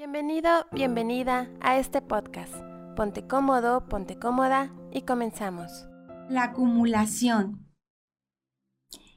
[0.00, 2.54] Bienvenido, bienvenida a este podcast.
[2.96, 5.90] Ponte cómodo, ponte cómoda y comenzamos.
[6.30, 7.66] La acumulación.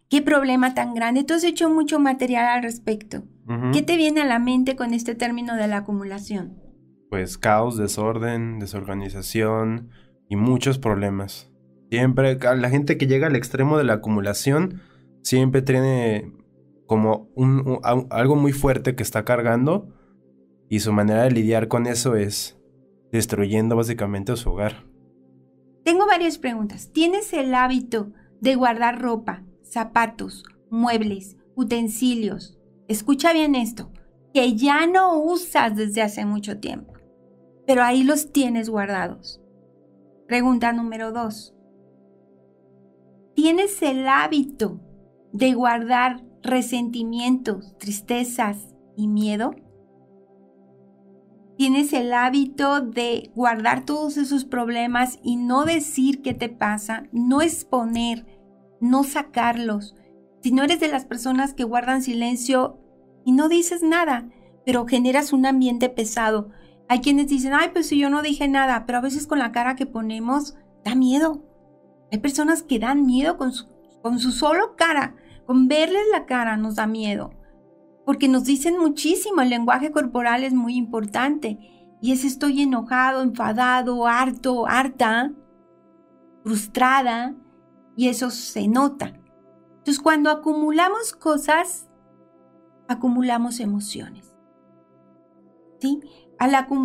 [0.10, 1.24] ¿Qué problema tan grande?
[1.24, 3.24] Tú has hecho mucho material al respecto.
[3.72, 6.62] ¿Qué te viene a la mente con este término de la acumulación?
[7.10, 9.90] Pues caos, desorden, desorganización
[10.28, 11.50] y muchos problemas.
[11.92, 14.82] Siempre, la gente que llega al extremo de la acumulación
[15.22, 16.34] siempre tiene
[16.88, 19.88] como un, algo muy fuerte que está cargando
[20.74, 22.58] y su manera de lidiar con eso es
[23.12, 24.88] destruyendo básicamente su hogar.
[25.84, 26.90] Tengo varias preguntas.
[26.92, 32.58] ¿Tienes el hábito de guardar ropa, zapatos, muebles, utensilios?
[32.88, 33.92] Escucha bien esto,
[34.34, 36.94] que ya no usas desde hace mucho tiempo,
[37.68, 39.40] pero ahí los tienes guardados.
[40.28, 41.54] Pregunta número dos.
[43.36, 44.80] ¿Tienes el hábito
[45.34, 49.54] de guardar resentimientos, tristezas y miedo?
[51.58, 57.42] Tienes el hábito de guardar todos esos problemas y no decir qué te pasa, no
[57.42, 58.26] exponer,
[58.82, 59.96] no sacarlos.
[60.42, 62.80] Si no eres de las personas que guardan silencio
[63.26, 64.30] y no dices nada,
[64.66, 66.50] pero generas un ambiente pesado.
[66.90, 69.52] Hay quienes dicen, ay, pues si yo no dije nada, pero a veces con la
[69.52, 71.44] cara que ponemos da miedo.
[72.12, 73.68] Hay personas que dan miedo con su,
[74.02, 77.32] con su solo cara, con verles la cara nos da miedo
[78.06, 81.58] porque nos dicen muchísimo, el lenguaje corporal es muy importante.
[82.02, 85.32] Y es estoy enojado, enfadado, harto, harta,
[86.44, 87.34] frustrada,
[87.96, 89.14] y eso se nota.
[89.78, 91.90] Entonces cuando acumulamos cosas,
[92.88, 94.36] acumulamos emociones.
[95.80, 96.02] ¿Sí?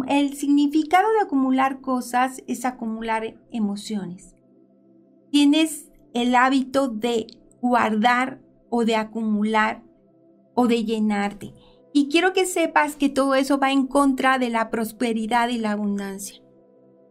[0.09, 4.37] el significado de acumular cosas es acumular emociones.
[5.31, 7.27] Tienes el hábito de
[7.61, 9.83] guardar o de acumular
[10.61, 11.55] o de llenarte.
[11.93, 15.71] Y quiero que sepas que todo eso va en contra de la prosperidad y la
[15.71, 16.43] abundancia.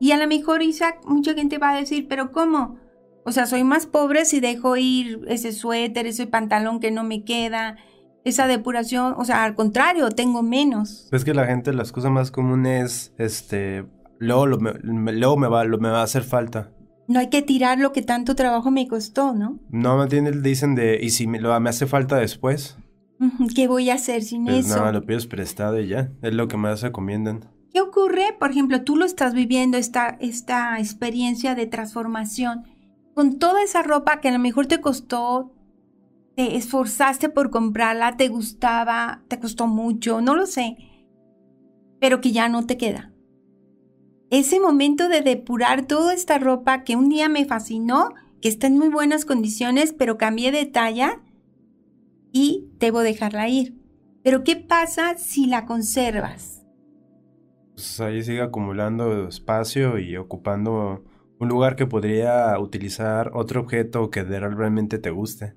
[0.01, 2.77] Y a lo mejor, Isaac, mucha gente va a decir, pero ¿cómo?
[3.23, 7.23] O sea, soy más pobre si dejo ir ese suéter, ese pantalón que no me
[7.23, 7.77] queda,
[8.25, 9.15] esa depuración.
[9.17, 11.07] O sea, al contrario, tengo menos.
[11.13, 13.85] Es que la gente, las cosas más comunes, este,
[14.19, 14.73] luego, lo, me,
[15.13, 16.73] luego me, va, lo, me va a hacer falta.
[17.07, 19.57] No hay que tirar lo que tanto trabajo me costó, ¿no?
[19.69, 22.77] No, me dicen de, ¿y si me, lo, me hace falta después?
[23.55, 24.83] ¿Qué voy a hacer sin pues eso?
[24.83, 26.11] No, lo pides prestado y ya.
[26.21, 27.49] Es lo que más recomiendan.
[27.71, 28.35] ¿Qué ocurre?
[28.39, 32.63] Por ejemplo, tú lo estás viviendo, esta, esta experiencia de transformación,
[33.13, 35.53] con toda esa ropa que a lo mejor te costó,
[36.35, 40.77] te esforzaste por comprarla, te gustaba, te costó mucho, no lo sé,
[41.99, 43.11] pero que ya no te queda.
[44.29, 48.77] Ese momento de depurar toda esta ropa que un día me fascinó, que está en
[48.77, 51.21] muy buenas condiciones, pero cambié de talla,
[52.37, 53.73] y debo dejarla ir.
[54.23, 56.63] Pero ¿qué pasa si la conservas?
[57.73, 61.03] Pues ahí sigue acumulando espacio y ocupando
[61.39, 65.55] un lugar que podría utilizar otro objeto que realmente te guste.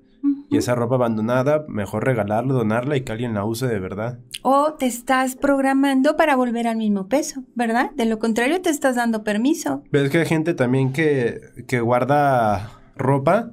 [0.49, 4.19] Y esa ropa abandonada, mejor regalarla, donarla y que alguien la use de verdad.
[4.41, 7.91] O te estás programando para volver al mismo peso, ¿verdad?
[7.91, 9.83] De lo contrario, te estás dando permiso.
[9.91, 13.51] Ves que hay gente también que, que guarda ropa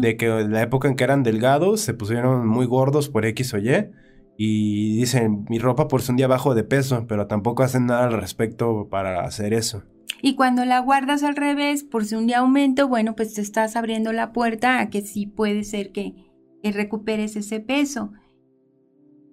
[0.00, 3.54] de que en la época en que eran delgados se pusieron muy gordos por X
[3.54, 3.90] o Y
[4.36, 8.04] y dicen mi ropa por si un día bajo de peso, pero tampoco hacen nada
[8.04, 9.82] al respecto para hacer eso.
[10.20, 13.74] Y cuando la guardas al revés, por si un día aumento, bueno, pues te estás
[13.74, 16.14] abriendo la puerta a que sí puede ser que,
[16.62, 18.12] recuperes ese peso.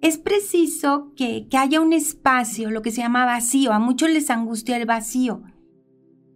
[0.02, 3.72] Es preciso que, que haya un espacio, lo que se llama vacío.
[3.72, 5.44] A muchos les angustia el vacío.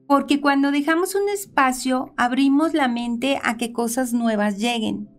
[0.07, 5.09] Porque cuando dejamos un espacio, abrimos la mente a que cosas nuevas lleguen.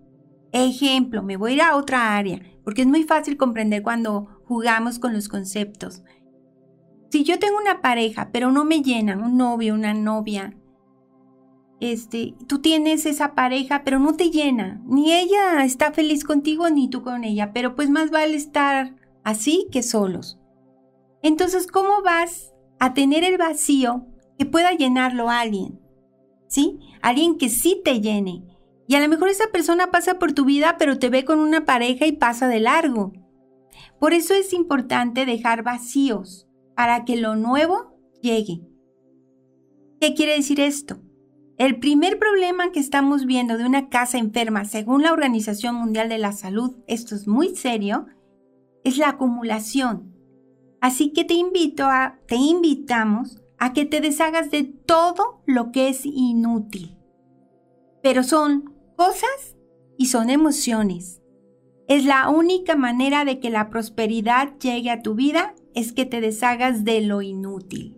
[0.53, 4.99] Ejemplo, me voy a ir a otra área, porque es muy fácil comprender cuando jugamos
[4.99, 6.03] con los conceptos.
[7.11, 10.55] Si yo tengo una pareja, pero no me llenan, un novio, una novia,
[11.81, 14.81] este, tú tienes esa pareja, pero no te llena.
[14.87, 19.67] Ni ella está feliz contigo, ni tú con ella, pero pues más vale estar así
[19.71, 20.39] que solos.
[21.23, 24.07] Entonces, ¿cómo vas a tener el vacío
[24.39, 25.81] que pueda llenarlo alguien,
[26.49, 26.79] ¿sí?
[27.03, 28.45] Alguien que sí te llene.
[28.87, 31.65] Y a lo mejor esa persona pasa por tu vida, pero te ve con una
[31.65, 33.13] pareja y pasa de largo.
[33.99, 38.61] Por eso es importante dejar vacíos para que lo nuevo llegue.
[40.01, 41.01] ¿Qué quiere decir esto?
[41.57, 46.19] El primer problema que estamos viendo de una casa enferma, según la Organización Mundial de
[46.19, 48.07] la Salud, esto es muy serio,
[48.83, 50.13] es la acumulación.
[50.81, 55.89] Así que te invito a, te invitamos a que te deshagas de todo lo que
[55.89, 56.99] es inútil.
[58.03, 59.57] Pero son cosas
[59.97, 61.23] y son emociones.
[61.89, 66.21] Es la única manera de que la prosperidad llegue a tu vida es que te
[66.21, 67.97] deshagas de lo inútil.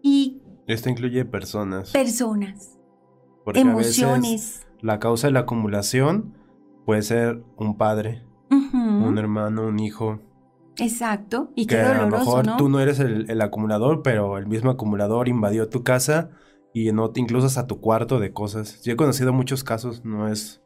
[0.00, 1.90] Y Esto incluye personas.
[1.90, 2.78] personas,
[3.44, 4.66] porque a veces emociones.
[4.80, 6.34] la causa de la acumulación
[6.86, 10.20] puede ser un padre, un hermano, un hijo.
[10.78, 11.52] Exacto.
[11.54, 12.56] Y que qué a lo mejor ¿no?
[12.56, 16.30] tú no eres el, el acumulador, pero el mismo acumulador invadió tu casa
[16.72, 18.82] y no te incluso hasta tu cuarto de cosas.
[18.82, 20.60] Yo he conocido muchos casos, no es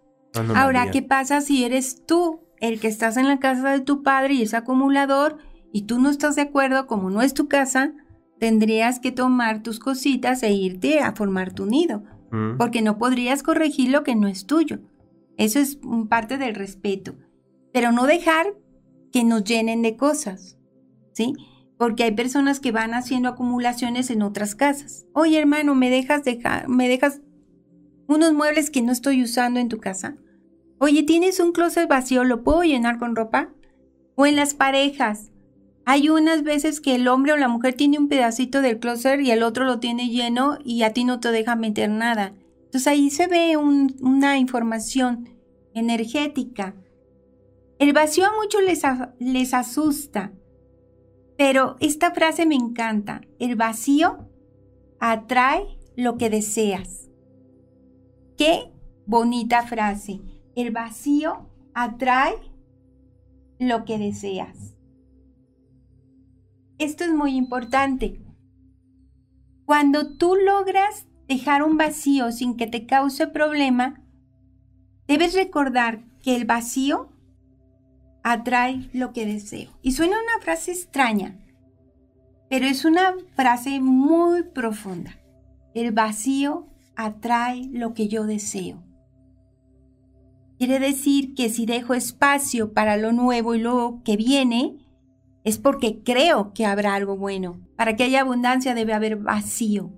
[0.54, 0.90] Ahora.
[0.90, 4.42] ¿qué pasa si eres tú el que estás en la casa de tu padre y
[4.42, 5.38] es acumulador
[5.72, 7.92] y tú no estás de acuerdo, como no es tu casa,
[8.38, 12.58] tendrías que tomar tus cositas e irte a formar tu nido, Mm.
[12.58, 14.80] porque no podrías corregir lo que no es tuyo.
[15.38, 15.78] Eso es
[16.10, 17.14] parte del respeto,
[17.72, 18.48] pero no dejar
[19.12, 20.58] que nos llenen de cosas,
[21.12, 21.34] ¿sí?
[21.78, 25.06] Porque hay personas que van haciendo acumulaciones en otras casas.
[25.14, 27.20] Oye, hermano, ¿me dejas dejar, me dejas
[28.08, 30.16] unos muebles que no estoy usando en tu casa?
[30.78, 32.24] Oye, ¿tienes un closet vacío?
[32.24, 33.50] ¿Lo puedo llenar con ropa?
[34.14, 35.30] O en las parejas.
[35.84, 39.30] Hay unas veces que el hombre o la mujer tiene un pedacito del closet y
[39.30, 42.34] el otro lo tiene lleno y a ti no te deja meter nada.
[42.64, 45.30] Entonces ahí se ve un- una información
[45.72, 46.74] energética.
[47.78, 48.82] El vacío a muchos les,
[49.20, 50.32] les asusta,
[51.36, 53.20] pero esta frase me encanta.
[53.38, 54.28] El vacío
[54.98, 57.08] atrae lo que deseas.
[58.36, 58.72] Qué
[59.06, 60.20] bonita frase.
[60.56, 62.34] El vacío atrae
[63.60, 64.74] lo que deseas.
[66.78, 68.20] Esto es muy importante.
[69.64, 74.02] Cuando tú logras dejar un vacío sin que te cause problema,
[75.06, 77.12] debes recordar que el vacío
[78.22, 79.70] atrae lo que deseo.
[79.82, 81.38] Y suena una frase extraña,
[82.48, 85.18] pero es una frase muy profunda.
[85.74, 86.66] El vacío
[86.96, 88.82] atrae lo que yo deseo.
[90.58, 94.76] Quiere decir que si dejo espacio para lo nuevo y lo que viene,
[95.44, 97.60] es porque creo que habrá algo bueno.
[97.76, 99.92] Para que haya abundancia debe haber vacío.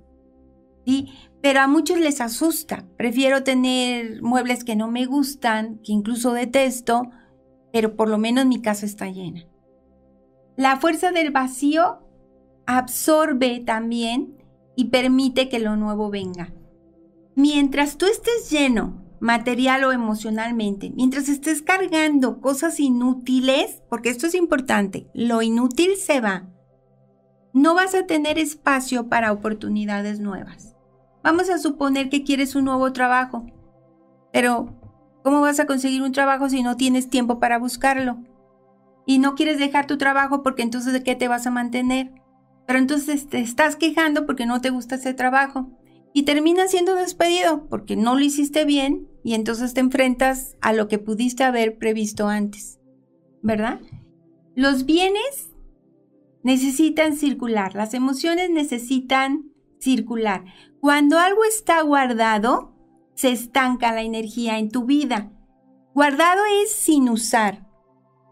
[0.86, 1.08] ¿sí?
[1.40, 2.84] Pero a muchos les asusta.
[2.98, 7.10] Prefiero tener muebles que no me gustan, que incluso detesto,
[7.72, 9.46] pero por lo menos mi casa está llena.
[10.56, 12.00] La fuerza del vacío
[12.66, 14.36] absorbe también
[14.76, 16.52] y permite que lo nuevo venga.
[17.34, 24.34] Mientras tú estés lleno, material o emocionalmente, mientras estés cargando cosas inútiles, porque esto es
[24.34, 26.48] importante, lo inútil se va,
[27.52, 30.76] no vas a tener espacio para oportunidades nuevas.
[31.22, 33.46] Vamos a suponer que quieres un nuevo trabajo,
[34.32, 34.79] pero
[35.22, 38.18] ¿cómo vas a conseguir un trabajo si no tienes tiempo para buscarlo?
[39.06, 42.12] Y no quieres dejar tu trabajo porque entonces ¿de qué te vas a mantener?
[42.66, 45.70] Pero entonces te estás quejando porque no te gusta ese trabajo
[46.12, 50.88] y terminas siendo despedido porque no lo hiciste bien y entonces te enfrentas a lo
[50.88, 52.78] que pudiste haber previsto antes,
[53.42, 53.80] ¿verdad?
[54.54, 55.50] Los bienes
[56.42, 60.44] necesitan circular, las emociones necesitan circular.
[60.80, 62.74] Cuando algo está guardado,
[63.20, 65.30] se estanca la energía en tu vida.
[65.92, 67.66] Guardado es sin usar.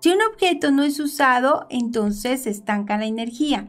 [0.00, 3.68] Si un objeto no es usado, entonces se estanca la energía.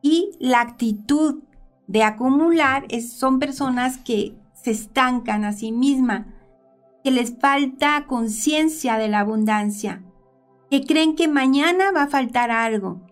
[0.00, 1.42] Y la actitud
[1.86, 6.24] de acumular es, son personas que se estancan a sí mismas,
[7.04, 10.02] que les falta conciencia de la abundancia,
[10.70, 13.02] que creen que mañana va a faltar algo.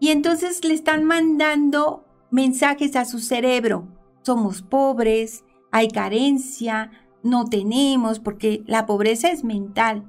[0.00, 3.86] Y entonces le están mandando mensajes a su cerebro.
[4.22, 5.44] Somos pobres,
[5.76, 6.90] hay carencia,
[7.22, 10.04] no tenemos, porque la pobreza es mental,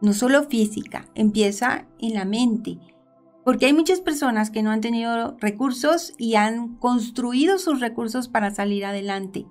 [0.00, 2.78] no solo física, empieza en la mente.
[3.44, 8.50] Porque hay muchas personas que no han tenido recursos y han construido sus recursos para
[8.50, 9.46] salir adelante.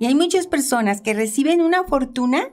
[0.00, 2.48] Y hay muchas personas que reciben una fortuna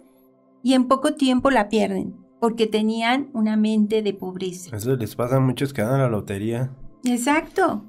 [0.62, 4.76] y en poco tiempo la pierden porque tenían una mente de pobreza.
[4.76, 6.72] Eso les pasa a muchos que dan a la lotería.
[7.04, 7.84] Exacto.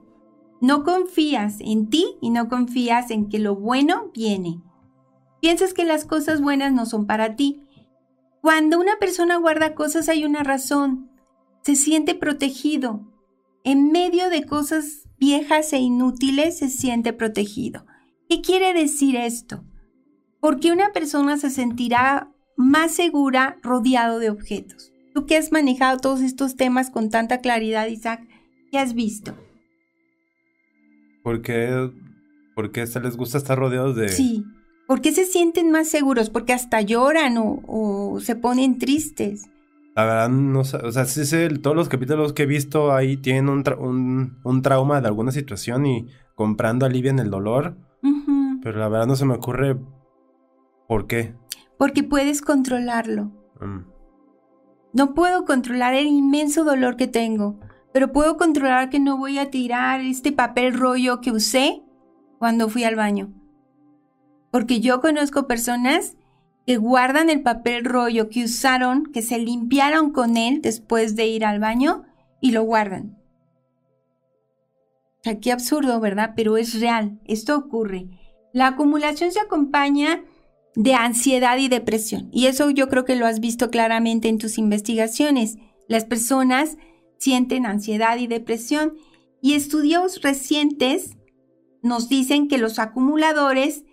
[0.63, 4.63] No confías en ti y no confías en que lo bueno viene.
[5.41, 7.63] Piensas que las cosas buenas no son para ti.
[8.43, 11.11] Cuando una persona guarda cosas hay una razón.
[11.63, 13.07] Se siente protegido.
[13.65, 17.87] En medio de cosas viejas e inútiles se siente protegido.
[18.29, 19.65] ¿Qué quiere decir esto?
[20.41, 24.93] Porque una persona se sentirá más segura rodeado de objetos.
[25.15, 28.27] Tú que has manejado todos estos temas con tanta claridad, Isaac,
[28.71, 29.37] ¿qué has visto?
[31.23, 31.91] ¿Por qué,
[32.55, 34.09] por qué hasta les gusta estar rodeados de...
[34.09, 34.45] Sí.
[34.91, 36.31] ¿Por qué se sienten más seguros?
[36.31, 39.49] Porque hasta lloran o, o se ponen tristes.
[39.95, 43.17] La verdad, no sé, o sea, sí sé, todos los capítulos que he visto ahí
[43.17, 47.77] tienen un, tra- un, un trauma de alguna situación y comprando alivian el dolor,
[48.65, 49.79] pero la verdad no se me ocurre
[50.89, 51.37] por qué.
[51.79, 53.31] Porque puedes controlarlo.
[53.61, 53.85] Mm.
[54.93, 57.61] No puedo controlar el inmenso dolor que tengo,
[57.93, 61.81] pero puedo controlar que no voy a tirar este papel rollo que usé
[62.41, 63.33] cuando fui al baño.
[64.51, 66.17] Porque yo conozco personas
[66.67, 71.45] que guardan el papel rollo que usaron, que se limpiaron con él después de ir
[71.45, 72.05] al baño
[72.41, 73.19] y lo guardan.
[75.21, 76.33] O sea, qué absurdo, ¿verdad?
[76.35, 78.09] Pero es real, esto ocurre.
[78.53, 80.25] La acumulación se acompaña
[80.75, 82.29] de ansiedad y depresión.
[82.33, 85.59] Y eso yo creo que lo has visto claramente en tus investigaciones.
[85.89, 86.79] Las personas
[87.19, 88.95] sienten ansiedad y depresión.
[89.43, 91.17] Y estudios recientes
[91.83, 93.85] nos dicen que los acumuladores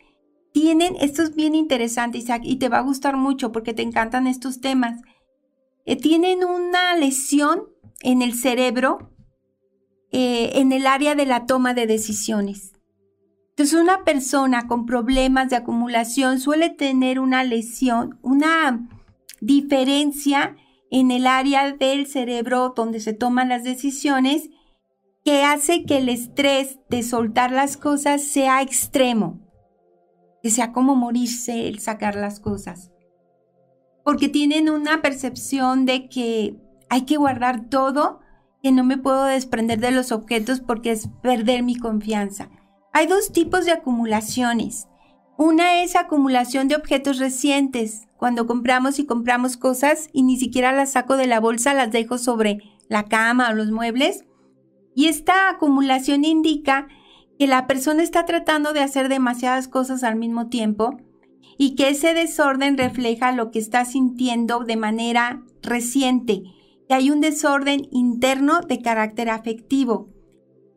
[0.59, 4.25] tienen, esto es bien interesante Isaac, y te va a gustar mucho porque te encantan
[4.25, 4.99] estos temas,
[5.85, 7.65] eh, tienen una lesión
[8.01, 9.11] en el cerebro,
[10.11, 12.71] eh, en el área de la toma de decisiones.
[13.49, 18.89] Entonces, una persona con problemas de acumulación suele tener una lesión, una
[19.39, 20.55] diferencia
[20.89, 24.49] en el área del cerebro donde se toman las decisiones
[25.23, 29.46] que hace que el estrés de soltar las cosas sea extremo,
[30.41, 32.91] que sea como morirse el sacar las cosas.
[34.03, 36.55] Porque tienen una percepción de que
[36.89, 38.21] hay que guardar todo,
[38.63, 42.49] que no me puedo desprender de los objetos porque es perder mi confianza.
[42.93, 44.87] Hay dos tipos de acumulaciones.
[45.37, 50.93] Una es acumulación de objetos recientes, cuando compramos y compramos cosas y ni siquiera las
[50.93, 54.25] saco de la bolsa, las dejo sobre la cama o los muebles.
[54.95, 56.87] Y esta acumulación indica
[57.37, 60.97] que la persona está tratando de hacer demasiadas cosas al mismo tiempo
[61.57, 66.43] y que ese desorden refleja lo que está sintiendo de manera reciente,
[66.87, 70.09] que hay un desorden interno de carácter afectivo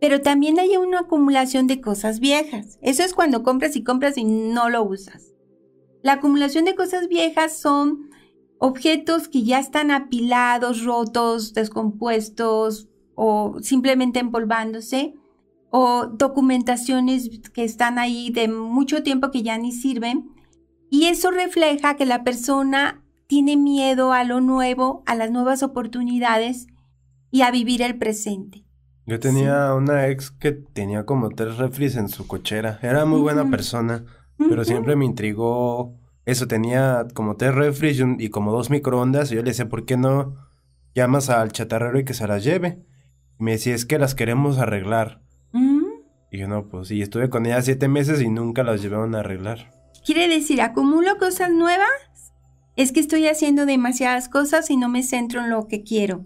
[0.00, 2.78] pero también hay una acumulación de cosas viejas.
[2.80, 5.34] Eso es cuando compras y compras y no lo usas.
[6.02, 8.08] La acumulación de cosas viejas son
[8.58, 15.14] objetos que ya están apilados, rotos, descompuestos o simplemente empolvándose
[15.70, 20.30] o documentaciones que están ahí de mucho tiempo que ya ni sirven.
[20.90, 26.66] Y eso refleja que la persona tiene miedo a lo nuevo, a las nuevas oportunidades
[27.30, 28.64] y a vivir el presente.
[29.06, 32.78] Yo tenía una ex que tenía como tres refris en su cochera.
[32.82, 34.04] Era muy buena persona,
[34.36, 35.96] pero siempre me intrigó
[36.26, 36.46] eso.
[36.46, 39.32] Tenía como tres refris y, como dos microondas.
[39.32, 40.36] Y yo le decía, ¿por qué no
[40.94, 42.84] llamas al chatarrero y que se las lleve?
[43.38, 45.22] Y me decía, es que las queremos arreglar.
[46.30, 49.20] Y yo, no, pues sí, estuve con ella siete meses y nunca las llevaron a
[49.20, 49.72] arreglar.
[50.04, 51.88] Quiere decir, acumulo cosas nuevas.
[52.76, 56.24] Es que estoy haciendo demasiadas cosas y no me centro en lo que quiero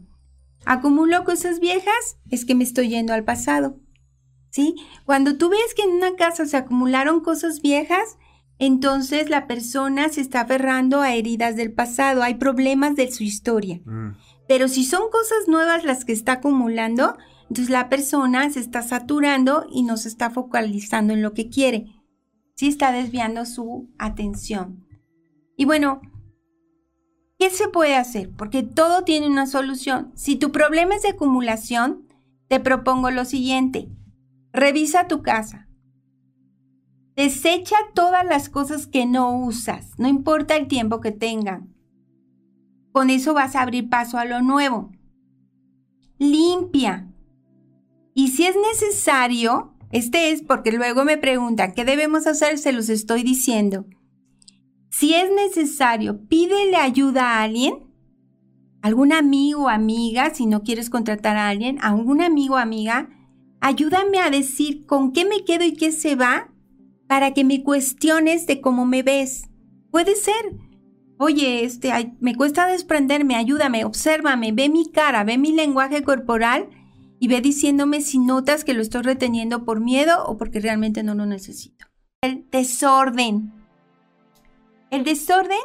[0.65, 3.79] acumulo cosas viejas, es que me estoy yendo al pasado.
[4.51, 4.77] ¿Sí?
[5.05, 8.19] Cuando tú ves que en una casa se acumularon cosas viejas,
[8.61, 13.81] entonces la persona se está aferrando a heridas del pasado, hay problemas de su historia.
[13.85, 14.11] Mm.
[14.47, 17.17] Pero si son cosas nuevas las que está acumulando,
[17.55, 21.87] entonces la persona se está saturando y no se está focalizando en lo que quiere.
[22.57, 24.85] Sí está desviando su atención.
[25.57, 26.01] Y bueno,
[27.39, 28.31] ¿Qué se puede hacer?
[28.37, 30.13] Porque todo tiene una solución.
[30.15, 32.09] Si tu problema es de acumulación,
[32.49, 33.89] te propongo lo siguiente.
[34.53, 35.69] Revisa tu casa.
[37.17, 41.75] Desecha todas las cosas que no usas, no importa el tiempo que tengan.
[42.93, 44.91] Con eso vas a abrir paso a lo nuevo.
[46.19, 47.04] Limpia.
[48.15, 52.59] Y si es necesario, este es porque luego me preguntan, ¿qué debemos hacer?
[52.59, 53.87] Se los estoy diciendo.
[54.91, 57.75] Si es necesario, pídele ayuda a alguien,
[58.81, 63.09] algún amigo o amiga, si no quieres contratar a alguien, a algún amigo o amiga,
[63.61, 66.53] ayúdame a decir con qué me quedo y qué se va
[67.09, 69.49] para que me cuestiones de cómo me ves.
[69.91, 70.35] Puede ser.
[71.19, 71.91] Oye, este,
[72.21, 76.69] me cuesta desprenderme, ayúdame, obsérvame, ve mi cara, ve mi lenguaje corporal
[77.25, 81.15] y ve diciéndome si notas que lo estoy reteniendo por miedo o porque realmente no
[81.15, 81.87] lo necesito.
[82.21, 83.51] El desorden.
[84.91, 85.57] El desorden,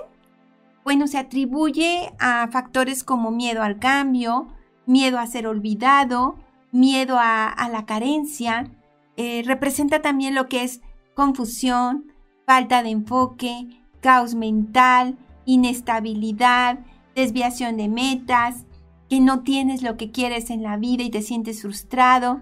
[0.86, 4.48] bueno, se atribuye a factores como miedo al cambio,
[4.86, 6.38] miedo a ser olvidado,
[6.72, 8.72] miedo a, la carencia.
[9.18, 10.80] Eh, representa también lo que es
[11.14, 12.14] confusión,
[12.46, 16.80] falta de enfoque, caos mental, inestabilidad,
[17.16, 18.64] desviación de metas,
[19.10, 22.42] que no tienes lo que quieres en la vida y te sientes frustrado.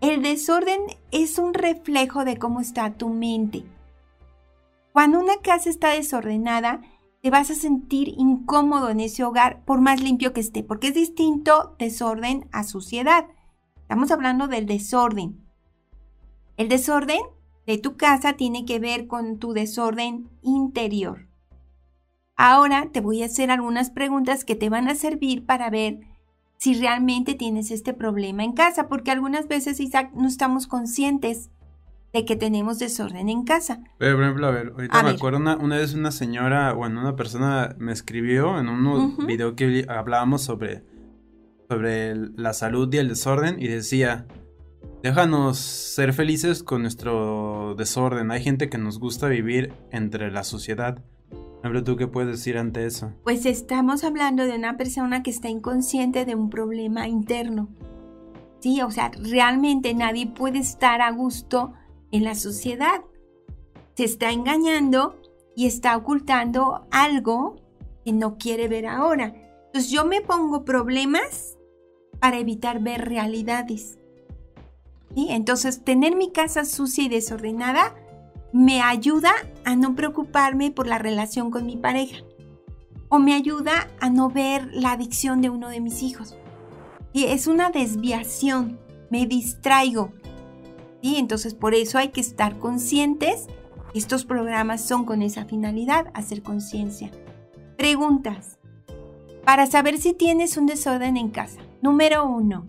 [0.00, 0.80] El desorden
[1.12, 3.64] es un reflejo de cómo está tu mente.
[4.92, 6.82] Cuando una casa está desordenada,
[7.22, 10.94] te vas a sentir incómodo en ese hogar por más limpio que esté, porque es
[10.94, 13.26] distinto desorden a suciedad.
[13.80, 15.40] Estamos hablando del desorden.
[16.56, 17.20] El desorden
[17.66, 21.28] de tu casa tiene que ver con tu desorden interior.
[22.36, 26.00] Ahora te voy a hacer algunas preguntas que te van a servir para ver
[26.58, 31.50] si realmente tienes este problema en casa, porque algunas veces, Isaac, no estamos conscientes
[32.12, 33.80] de que tenemos desorden en casa.
[33.98, 37.74] Pero, por ejemplo, a ver, ahorita me acuerdo una, vez una señora, bueno, una persona
[37.78, 40.84] me escribió en un video que hablábamos sobre,
[41.68, 44.26] sobre la salud y el desorden y decía,
[45.02, 48.30] déjanos ser felices con nuestro desorden.
[48.30, 51.02] Hay gente que nos gusta vivir entre la sociedad.
[51.84, 53.12] Tú qué puedes decir ante eso?
[53.24, 57.70] Pues estamos hablando de una persona que está inconsciente de un problema interno.
[58.60, 61.72] Sí, o sea, realmente nadie puede estar a gusto
[62.10, 63.00] en la sociedad.
[63.96, 65.18] Se está engañando
[65.56, 67.56] y está ocultando algo
[68.04, 69.34] que no quiere ver ahora.
[69.66, 71.56] Entonces yo me pongo problemas
[72.20, 73.98] para evitar ver realidades.
[75.14, 75.28] ¿Sí?
[75.30, 77.94] Entonces tener mi casa sucia y desordenada
[78.54, 79.32] me ayuda
[79.64, 82.18] a no preocuparme por la relación con mi pareja.
[83.08, 86.36] O me ayuda a no ver la adicción de uno de mis hijos.
[87.12, 88.78] Y es una desviación.
[89.10, 90.12] Me distraigo.
[91.02, 93.48] Y Entonces por eso hay que estar conscientes.
[93.92, 97.10] Estos programas son con esa finalidad, hacer conciencia.
[97.76, 98.60] Preguntas.
[99.44, 101.60] Para saber si tienes un desorden en casa.
[101.82, 102.66] Número uno.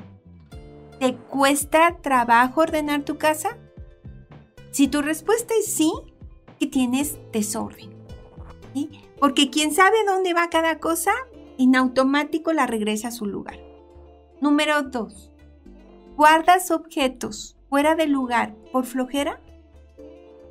[1.00, 3.60] ¿Te cuesta trabajo ordenar tu casa?
[4.75, 5.89] Si tu respuesta es sí,
[6.60, 7.91] que tienes desorden.
[9.22, 11.13] Porque quien sabe dónde va cada cosa,
[11.58, 13.58] en automático la regresa a su lugar.
[14.41, 15.32] Número dos.
[16.17, 19.39] ¿Guardas objetos fuera de lugar por flojera,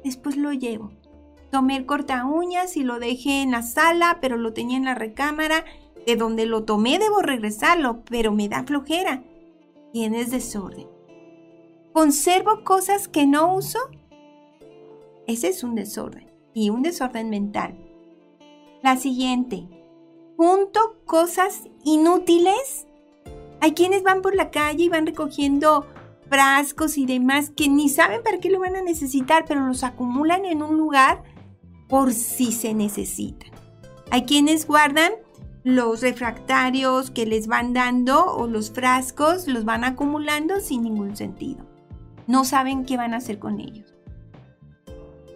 [0.03, 0.91] después lo llevo.
[1.51, 4.95] Tomé el corta uñas y lo dejé en la sala, pero lo tenía en la
[4.95, 5.67] recámara.
[6.07, 9.23] De donde lo tomé debo regresarlo, pero me da flojera.
[9.93, 10.89] Tienes desorden.
[11.93, 13.79] ¿Conservo cosas que no uso?
[15.27, 17.79] Ese es un desorden y un desorden mental.
[18.83, 19.67] La siguiente.
[20.37, 22.87] ¿Junto cosas inútiles?
[23.61, 25.87] Hay quienes van por la calle y van recogiendo
[26.29, 30.45] frascos y demás que ni saben para qué lo van a necesitar, pero los acumulan
[30.45, 31.23] en un lugar
[31.89, 33.51] por si se necesitan.
[34.11, 35.13] Hay quienes guardan
[35.63, 41.65] los refractarios que les van dando o los frascos, los van acumulando sin ningún sentido.
[42.27, 43.94] No saben qué van a hacer con ellos.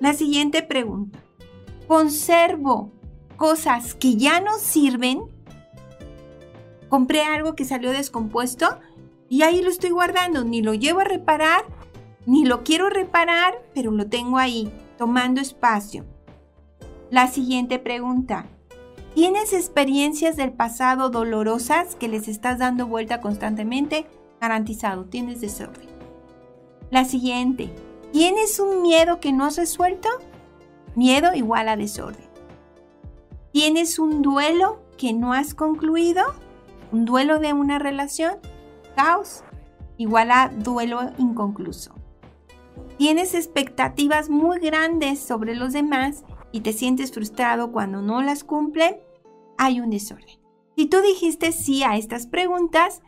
[0.00, 1.18] La siguiente pregunta.
[1.88, 2.92] ¿Conservo
[3.36, 5.22] cosas que ya no sirven?
[6.88, 8.78] ¿Compré algo que salió descompuesto?
[9.28, 11.64] Y ahí lo estoy guardando, ni lo llevo a reparar,
[12.26, 16.04] ni lo quiero reparar, pero lo tengo ahí, tomando espacio.
[17.10, 18.46] La siguiente pregunta.
[19.14, 24.06] ¿Tienes experiencias del pasado dolorosas que les estás dando vuelta constantemente?
[24.40, 25.88] Garantizado, tienes desorden.
[26.90, 27.70] La siguiente.
[28.12, 30.08] ¿Tienes un miedo que no has resuelto?
[30.94, 32.28] Miedo igual a desorden.
[33.52, 36.22] ¿Tienes un duelo que no has concluido?
[36.92, 38.38] ¿Un duelo de una relación?
[38.98, 39.44] caos
[39.96, 41.94] igual a duelo inconcluso.
[42.96, 48.96] Tienes expectativas muy grandes sobre los demás y te sientes frustrado cuando no las cumplen,
[49.56, 50.40] hay un desorden.
[50.76, 53.02] Si tú dijiste sí a estas preguntas,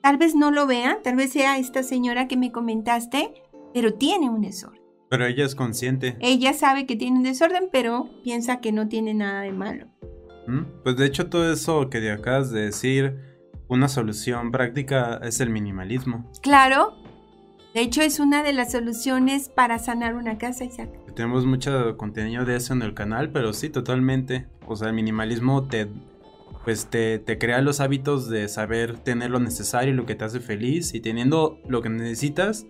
[0.00, 3.41] tal vez no lo vean, tal vez sea esta señora que me comentaste,
[3.72, 4.82] pero tiene un desorden.
[5.08, 6.16] Pero ella es consciente.
[6.20, 9.86] Ella sabe que tiene un desorden, pero piensa que no tiene nada de malo.
[10.46, 10.62] ¿Mm?
[10.82, 13.16] Pues de hecho todo eso que acabas de decir
[13.68, 16.30] una solución práctica es el minimalismo.
[16.42, 16.94] Claro.
[17.74, 20.90] De hecho, es una de las soluciones para sanar una casa, Isaac.
[21.14, 24.46] Tenemos mucho contenido de eso en el canal, pero sí, totalmente.
[24.66, 25.88] O sea, el minimalismo te,
[26.64, 30.24] pues te, te crea los hábitos de saber tener lo necesario y lo que te
[30.24, 30.92] hace feliz.
[30.92, 32.66] Y teniendo lo que necesitas,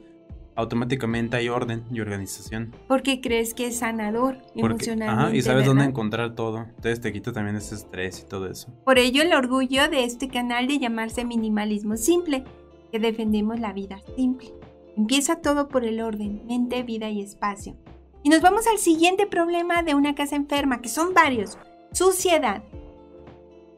[0.55, 2.75] automáticamente hay orden y organización.
[2.89, 5.25] Porque crees que es sanador emocionalmente.
[5.25, 6.59] Ajá, y sabes dónde encontrar todo.
[6.59, 8.69] Entonces te quita también ese estrés y todo eso.
[8.85, 12.45] Por ello el orgullo de este canal de llamarse Minimalismo Simple,
[12.91, 14.53] que defendemos la vida simple.
[14.97, 17.77] Empieza todo por el orden, mente, vida y espacio.
[18.23, 21.59] Y nos vamos al siguiente problema de una casa enferma, que son varios.
[21.93, 22.63] Suciedad.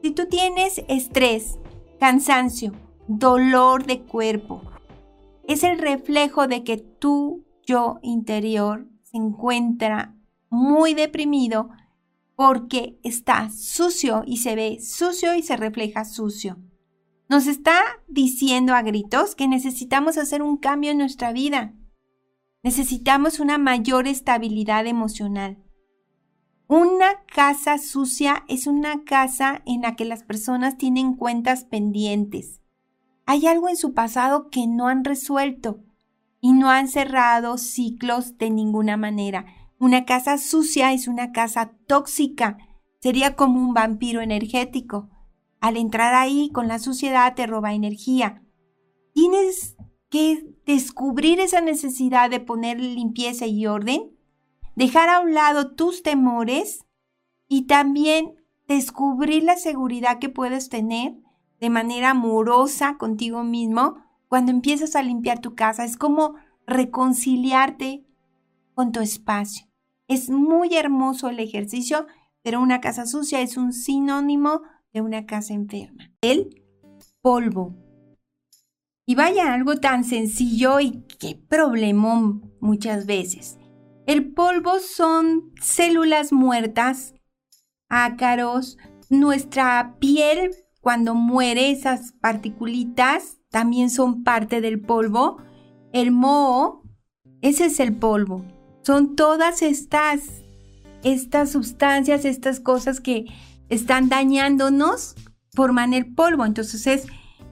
[0.03, 1.59] Si tú tienes estrés,
[1.99, 2.73] cansancio,
[3.07, 4.63] dolor de cuerpo,
[5.47, 10.17] es el reflejo de que tu yo interior se encuentra
[10.51, 11.71] muy deprimido
[12.37, 16.59] porque está sucio y se ve sucio y se refleja sucio.
[17.29, 21.75] Nos está diciendo a gritos que necesitamos hacer un cambio en nuestra vida.
[22.63, 25.63] Necesitamos una mayor estabilidad emocional.
[26.67, 32.64] Una casa sucia es una casa en la que las personas tienen cuentas pendientes
[33.27, 35.81] hay algo en su pasado que no han resuelto
[36.41, 39.47] y no han cerrado ciclos de ninguna manera.
[39.79, 42.59] Una casa sucia es una casa tóxica,
[43.01, 45.11] sería como un vampiro energético.
[45.61, 48.43] al entrar ahí con la suciedad te roba energía.
[49.15, 49.77] Tienes
[50.11, 54.15] que descubrir esa necesidad de poner limpieza y orden,
[54.77, 56.85] dejar a un lado tus temores
[57.49, 58.35] y también
[58.69, 61.15] descubrir la seguridad que puedes tener
[61.61, 63.97] de manera amorosa contigo mismo
[64.29, 65.85] cuando empiezas a limpiar tu casa.
[65.85, 66.35] Es como
[66.67, 68.05] reconciliarte
[68.75, 69.67] con tu espacio.
[70.09, 72.07] Es muy hermoso el ejercicio,
[72.43, 74.63] pero una casa sucia es un sinónimo
[74.93, 76.13] de una casa enferma.
[76.21, 76.63] El
[77.21, 77.75] polvo.
[79.07, 83.59] Y vaya algo tan sencillo y qué problema muchas veces.
[84.07, 87.15] El polvo son células muertas,
[87.89, 88.77] ácaros,
[89.09, 90.51] nuestra piel
[90.85, 95.39] cuando muere esas particulitas también son parte del polvo.
[95.95, 96.83] El moho,
[97.41, 98.45] ese es el polvo.
[98.83, 100.21] Son todas estas,
[101.03, 103.25] estas sustancias, estas cosas que
[103.71, 105.15] están dañándonos,
[105.55, 106.45] forman el polvo.
[106.45, 107.07] Entonces es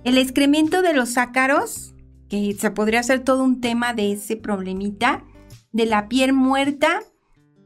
[0.05, 1.95] el excremento de los ácaros,
[2.29, 5.25] que se podría hacer todo un tema de ese problemita,
[5.73, 7.01] de la piel muerta,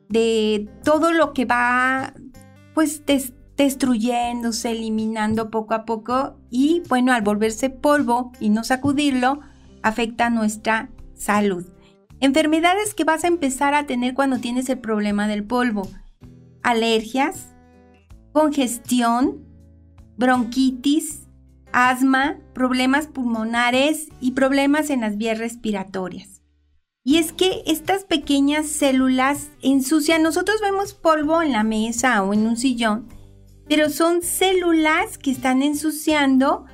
[0.08, 2.14] de todo lo que va
[2.72, 3.02] pues
[3.56, 9.40] destruyéndose, eliminando poco a poco y bueno, al volverse polvo y no sacudirlo,
[9.82, 11.66] afecta nuestra salud.
[12.20, 15.88] Enfermedades que vas a empezar a tener cuando tienes el problema del polvo.
[16.62, 17.54] Alergias,
[18.32, 19.44] congestión,
[20.16, 21.26] bronquitis,
[21.72, 26.42] asma, problemas pulmonares y problemas en las vías respiratorias.
[27.04, 32.46] Y es que estas pequeñas células ensucian, nosotros vemos polvo en la mesa o en
[32.46, 33.06] un sillón,
[33.68, 36.66] pero son células que están ensuciando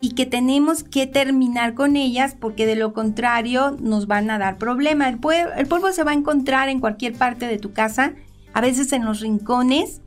[0.00, 4.58] y que tenemos que terminar con ellas porque de lo contrario nos van a dar
[4.58, 5.08] problemas.
[5.08, 8.14] El, polvo, se va a encontrar en cualquier parte de tu casa,
[8.52, 10.02] a veces en los rincones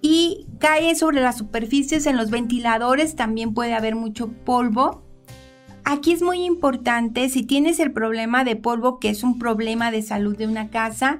[0.00, 5.02] y cae sobre las superficies, en los ventiladores también puede haber mucho polvo.
[5.84, 10.02] Aquí es muy importante, si tienes el problema de polvo, que es un problema de
[10.02, 11.18] salud de una casa,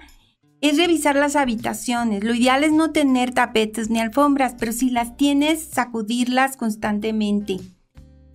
[0.60, 2.22] es revisar las habitaciones.
[2.22, 7.58] Lo ideal es no tener tapetes ni alfombras, pero si las tienes, sacudirlas constantemente.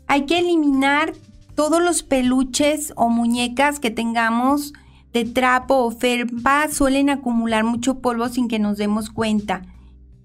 [0.07, 1.13] Hay que eliminar
[1.55, 4.73] todos los peluches o muñecas que tengamos
[5.13, 6.67] de trapo o felpa.
[6.69, 9.61] Suelen acumular mucho polvo sin que nos demos cuenta.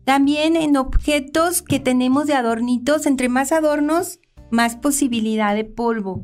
[0.04, 4.18] También en objetos que tenemos de adornitos, entre más adornos,
[4.50, 6.22] más posibilidad de polvo.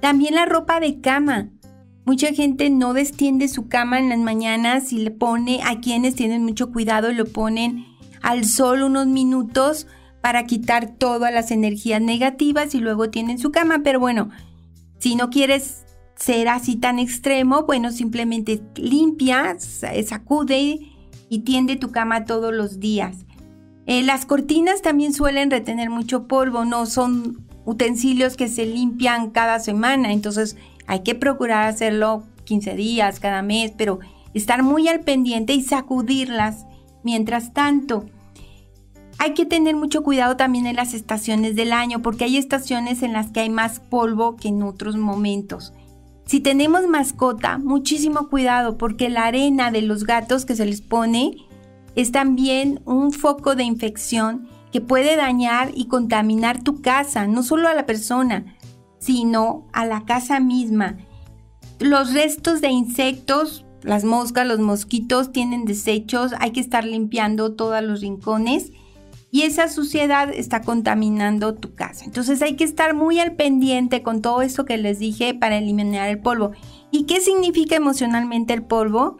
[0.00, 1.50] También la ropa de cama.
[2.04, 6.44] Mucha gente no destiende su cama en las mañanas y le pone, a quienes tienen
[6.44, 7.86] mucho cuidado, lo ponen
[8.22, 9.86] al sol unos minutos
[10.20, 13.80] para quitar todas las energías negativas y luego tienen su cama.
[13.82, 14.30] Pero bueno,
[14.98, 15.84] si no quieres
[16.16, 20.80] ser así tan extremo, bueno, simplemente limpia, sacude
[21.28, 23.24] y tiende tu cama todos los días.
[23.86, 29.58] Eh, las cortinas también suelen retener mucho polvo, no son utensilios que se limpian cada
[29.58, 34.00] semana, entonces hay que procurar hacerlo 15 días, cada mes, pero
[34.34, 36.66] estar muy al pendiente y sacudirlas.
[37.02, 38.06] Mientras tanto,
[39.18, 43.12] hay que tener mucho cuidado también en las estaciones del año, porque hay estaciones en
[43.12, 45.72] las que hay más polvo que en otros momentos.
[46.26, 51.36] Si tenemos mascota, muchísimo cuidado, porque la arena de los gatos que se les pone
[51.96, 57.68] es también un foco de infección que puede dañar y contaminar tu casa, no solo
[57.68, 58.53] a la persona,
[59.04, 60.96] sino a la casa misma.
[61.78, 67.82] Los restos de insectos, las moscas, los mosquitos tienen desechos, hay que estar limpiando todos
[67.82, 68.72] los rincones
[69.30, 72.06] y esa suciedad está contaminando tu casa.
[72.06, 76.08] Entonces hay que estar muy al pendiente con todo esto que les dije para eliminar
[76.08, 76.52] el polvo.
[76.90, 79.18] ¿Y qué significa emocionalmente el polvo?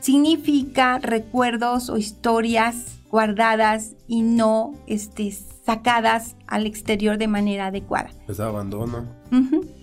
[0.00, 5.34] Significa recuerdos o historias guardadas y no este,
[5.68, 8.08] sacadas al exterior de manera adecuada.
[8.26, 9.06] Es abandono.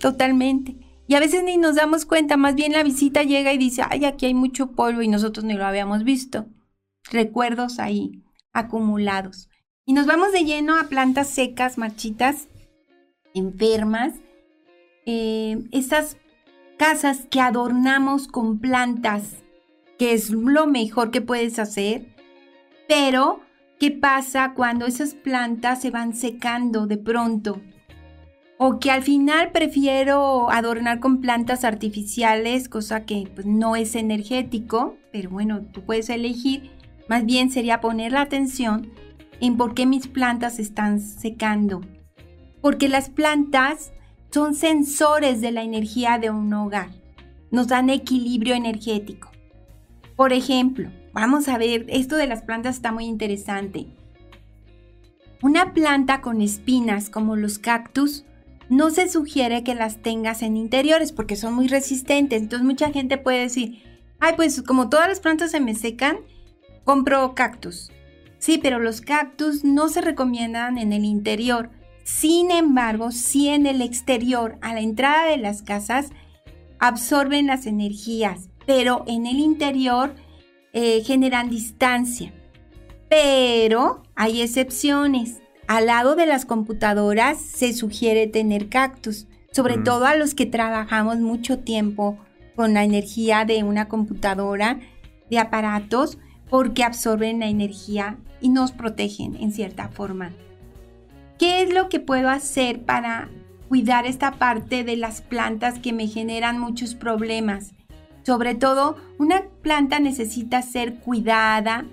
[0.00, 0.76] totalmente.
[1.06, 4.04] Y a veces ni nos damos cuenta, más bien la visita llega y dice, ay,
[4.04, 6.46] aquí hay mucho polvo y nosotros ni lo habíamos visto.
[7.12, 9.48] Recuerdos ahí acumulados.
[9.84, 12.48] Y nos vamos de lleno a plantas secas, marchitas,
[13.32, 14.14] enfermas.
[15.04, 16.16] Eh, esas
[16.78, 19.36] casas que adornamos con plantas,
[20.00, 22.08] que es lo mejor que puedes hacer,
[22.88, 23.45] pero
[23.78, 27.60] ¿Qué pasa cuando esas plantas se van secando de pronto?
[28.56, 34.96] O que al final prefiero adornar con plantas artificiales, cosa que pues, no es energético,
[35.12, 36.70] pero bueno, tú puedes elegir.
[37.06, 38.90] Más bien sería poner la atención
[39.40, 41.82] en por qué mis plantas están secando.
[42.62, 43.92] Porque las plantas
[44.30, 46.88] son sensores de la energía de un hogar.
[47.50, 49.30] Nos dan equilibrio energético.
[50.16, 53.86] Por ejemplo, Vamos a ver, esto de las plantas está muy interesante.
[55.40, 58.26] Una planta con espinas como los cactus
[58.68, 62.42] no se sugiere que las tengas en interiores porque son muy resistentes.
[62.42, 63.82] Entonces mucha gente puede decir,
[64.20, 66.18] ay, pues como todas las plantas se me secan,
[66.84, 67.90] compro cactus.
[68.38, 71.70] Sí, pero los cactus no se recomiendan en el interior.
[72.04, 76.10] Sin embargo, sí en el exterior, a la entrada de las casas,
[76.78, 80.14] absorben las energías, pero en el interior
[80.78, 82.34] eh, generan distancia.
[83.08, 85.40] Pero hay excepciones.
[85.68, 89.84] Al lado de las computadoras se sugiere tener cactus, sobre mm.
[89.84, 92.18] todo a los que trabajamos mucho tiempo
[92.54, 94.80] con la energía de una computadora,
[95.30, 96.18] de aparatos,
[96.50, 100.32] porque absorben la energía y nos protegen en cierta forma.
[101.38, 103.30] ¿Qué es lo que puedo hacer para
[103.68, 107.72] cuidar esta parte de las plantas que me generan muchos problemas?
[108.26, 111.86] Sobre todo, una planta necesita ser cuidada,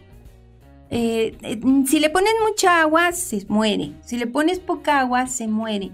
[0.89, 3.93] eh, eh, si le pones mucha agua, se muere.
[4.02, 5.91] Si le pones poca agua, se muere.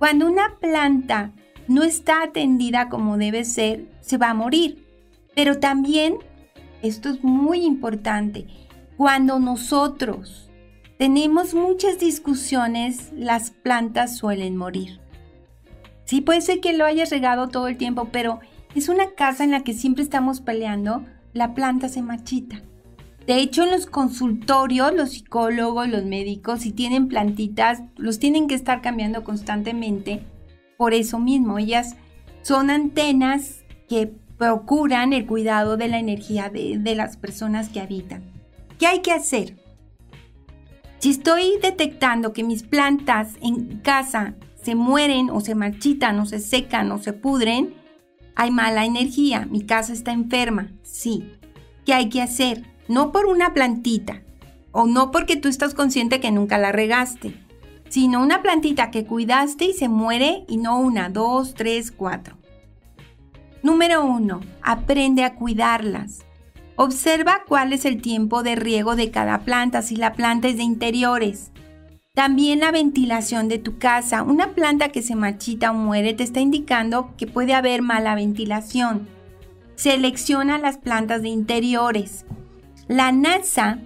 [0.00, 1.30] Cuando una planta
[1.68, 4.84] no está atendida como debe ser, se va a morir.
[5.36, 6.16] Pero también,
[6.82, 8.48] esto es muy importante,
[8.96, 10.50] cuando nosotros
[10.98, 14.98] tenemos muchas discusiones, las plantas suelen morir.
[16.04, 18.40] Sí, puede ser que lo hayas regado todo el tiempo, pero
[18.78, 22.62] es una casa en la que siempre estamos peleando, la planta se machita.
[23.26, 28.54] De hecho, en los consultorios, los psicólogos, los médicos, si tienen plantitas, los tienen que
[28.54, 30.22] estar cambiando constantemente.
[30.78, 31.96] Por eso mismo, ellas
[32.42, 38.22] son antenas que procuran el cuidado de la energía de, de las personas que habitan.
[38.78, 39.56] ¿Qué hay que hacer?
[41.00, 46.38] Si estoy detectando que mis plantas en casa se mueren o se marchitan o se
[46.38, 47.74] secan o se pudren,
[48.38, 51.34] hay mala energía, mi casa está enferma, sí.
[51.84, 52.64] ¿Qué hay que hacer?
[52.88, 54.22] no por una plantita,
[54.72, 57.34] o no porque tú estás consciente que nunca la regaste,
[57.88, 62.36] sino una plantita que cuidaste y se muere y no una, dos, tres, cuatro.
[63.62, 66.24] Número uno, aprende a cuidarlas.
[66.76, 70.62] Observa cuál es el tiempo de riego de cada planta, si la planta es de
[70.62, 71.50] interiores.
[72.18, 74.24] También la ventilación de tu casa.
[74.24, 79.06] Una planta que se marchita o muere te está indicando que puede haber mala ventilación.
[79.76, 82.24] Selecciona las plantas de interiores.
[82.88, 83.78] La NASA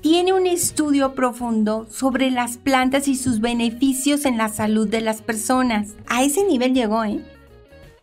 [0.00, 5.22] tiene un estudio profundo sobre las plantas y sus beneficios en la salud de las
[5.22, 5.96] personas.
[6.06, 7.20] A ese nivel llegó, ¿eh?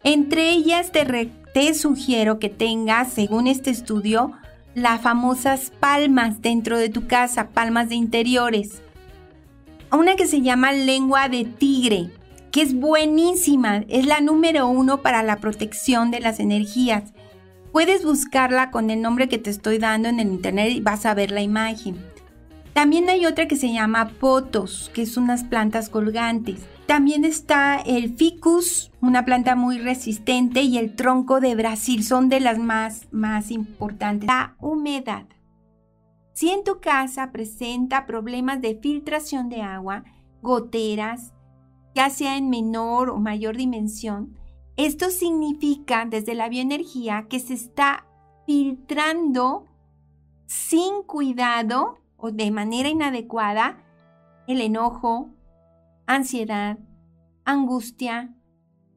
[0.04, 4.34] Entre ellas te, te sugiero que tengas, según este estudio,
[4.76, 8.82] las famosas palmas dentro de tu casa, palmas de interiores.
[9.92, 12.12] Una que se llama lengua de tigre,
[12.52, 17.12] que es buenísima, es la número uno para la protección de las energías.
[17.72, 21.16] Puedes buscarla con el nombre que te estoy dando en el internet y vas a
[21.16, 21.98] ver la imagen.
[22.74, 26.62] También hay otra que se llama potos, que es unas plantas colgantes.
[26.86, 32.40] También está el ficus, una planta muy resistente, y el tronco de Brasil, son de
[32.40, 34.28] las más, más importantes.
[34.28, 35.26] La humedad.
[36.40, 40.06] Si en tu casa presenta problemas de filtración de agua,
[40.42, 41.34] goteras,
[41.94, 44.40] ya sea en menor o mayor dimensión,
[44.78, 48.06] esto significa desde la bioenergía que se está
[48.46, 49.66] filtrando
[50.46, 53.84] sin cuidado o de manera inadecuada
[54.48, 55.32] el enojo,
[56.08, 56.80] ansiedad,
[57.44, 58.34] angustia,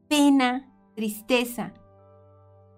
[0.06, 1.74] pena, tristeza.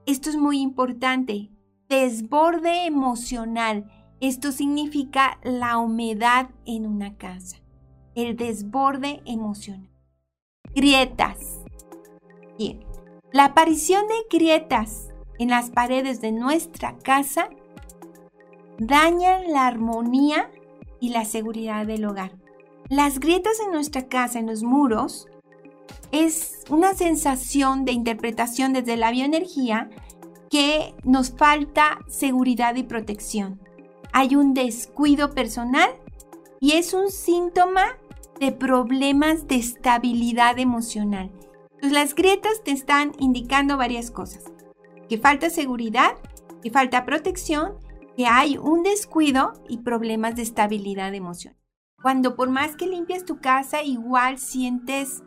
[0.06, 1.50] Esto es muy importante.
[1.90, 4.03] Desborde emocional.
[4.20, 7.58] Esto significa la humedad en una casa.
[8.14, 9.90] El desborde emocional.
[10.74, 11.60] Grietas.
[12.58, 12.80] Bien.
[13.32, 17.48] La aparición de grietas en las paredes de nuestra casa
[18.78, 20.50] daña la armonía
[21.00, 22.32] y la seguridad del hogar.
[22.88, 25.26] Las grietas en nuestra casa, en los muros,
[26.12, 29.90] es una sensación de interpretación desde la bioenergía
[30.50, 33.60] que nos falta seguridad y protección.
[34.14, 35.90] Hay un descuido personal
[36.58, 37.98] y es un síntoma
[38.40, 41.30] de problemas de estabilidad emocional
[41.90, 44.44] las grietas te están indicando varias cosas.
[45.08, 46.12] Que falta seguridad,
[46.62, 47.74] que falta protección,
[48.16, 51.58] que hay un descuido y problemas de estabilidad emocional.
[52.02, 55.22] Cuando por más que limpias tu casa, igual sientes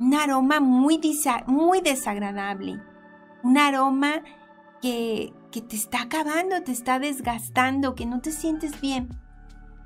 [0.00, 1.00] un aroma muy
[1.82, 2.80] desagradable.
[3.42, 4.22] Un aroma
[4.80, 9.08] que, que te está acabando, te está desgastando, que no te sientes bien.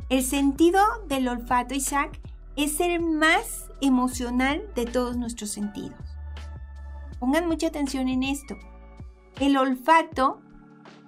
[0.09, 2.19] El sentido del olfato, Isaac,
[2.57, 5.99] es el más emocional de todos nuestros sentidos.
[7.21, 8.57] Pongan mucha atención en esto.
[9.41, 10.41] El olfato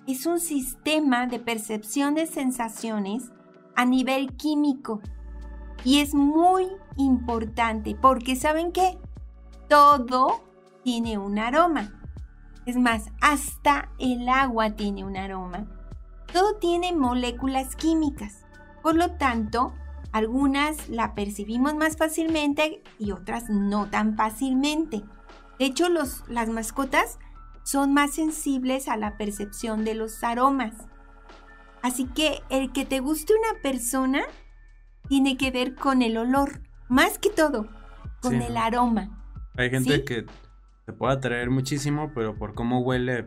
[0.07, 3.31] es un sistema de percepción de sensaciones
[3.77, 5.01] a nivel químico.
[5.87, 6.66] Y es muy
[6.99, 8.99] importante porque ¿saben qué?
[9.70, 10.42] Todo
[10.85, 11.99] tiene un aroma.
[12.70, 15.66] Es más, hasta el agua tiene un aroma.
[16.33, 18.46] Todo tiene moléculas químicas.
[18.80, 19.74] Por lo tanto,
[20.12, 25.02] algunas la percibimos más fácilmente y otras no tan fácilmente.
[25.59, 27.18] De hecho, las mascotas
[27.64, 30.74] son más sensibles a la percepción de los aromas.
[31.83, 34.22] Así que el que te guste una persona
[35.09, 37.66] tiene que ver con el olor, más que todo,
[38.22, 39.24] con el aroma.
[39.56, 40.26] Hay gente que
[40.87, 43.27] te puede atraer muchísimo, pero por cómo huele,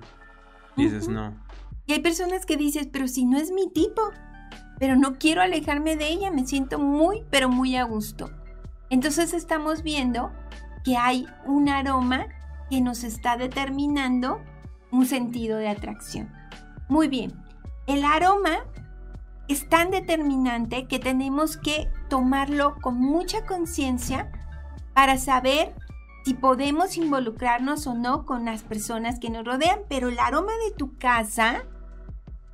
[0.76, 1.38] dices no.
[1.86, 4.02] Y hay personas que dices, pero si no es mi tipo,
[4.80, 8.32] pero no quiero alejarme de ella, me siento muy, pero muy a gusto.
[8.89, 10.32] Entonces estamos viendo
[10.84, 12.28] que hay un aroma
[12.70, 14.42] que nos está determinando
[14.92, 16.32] un sentido de atracción.
[16.89, 17.34] Muy bien,
[17.88, 18.66] el aroma
[19.48, 24.32] es tan determinante que tenemos que tomarlo con mucha conciencia
[24.94, 25.76] para saber
[26.23, 30.73] si podemos involucrarnos o no con las personas que nos rodean, pero el aroma de
[30.75, 31.65] tu casa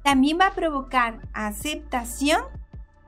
[0.03, 2.41] también va a provocar aceptación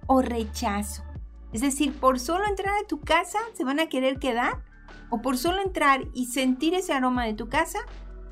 [0.06, 1.04] o rechazo.
[1.52, 4.64] Es decir, por solo entrar a tu casa se van a querer quedar
[5.10, 7.80] o por solo entrar y sentir ese aroma de tu casa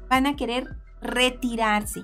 [0.07, 2.03] van a querer retirarse.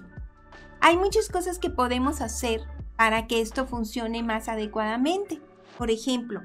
[0.81, 2.61] Hay muchas cosas que podemos hacer
[2.95, 5.41] para que esto funcione más adecuadamente.
[5.77, 6.41] Por ejemplo,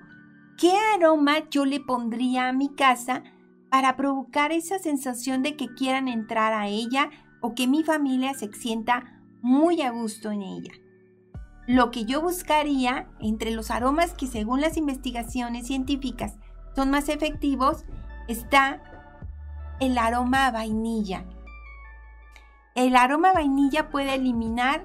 [0.59, 3.23] ¿qué aroma yo le pondría a mi casa
[3.71, 8.53] para provocar esa sensación de que quieran entrar a ella o que mi familia se
[8.53, 10.73] sienta muy a gusto en ella?
[11.67, 16.39] Lo que yo buscaría entre los aromas que según las investigaciones científicas
[16.75, 17.85] son más efectivos
[18.29, 18.83] está
[19.81, 21.25] el aroma vainilla.
[22.75, 24.85] El aroma vainilla puede eliminar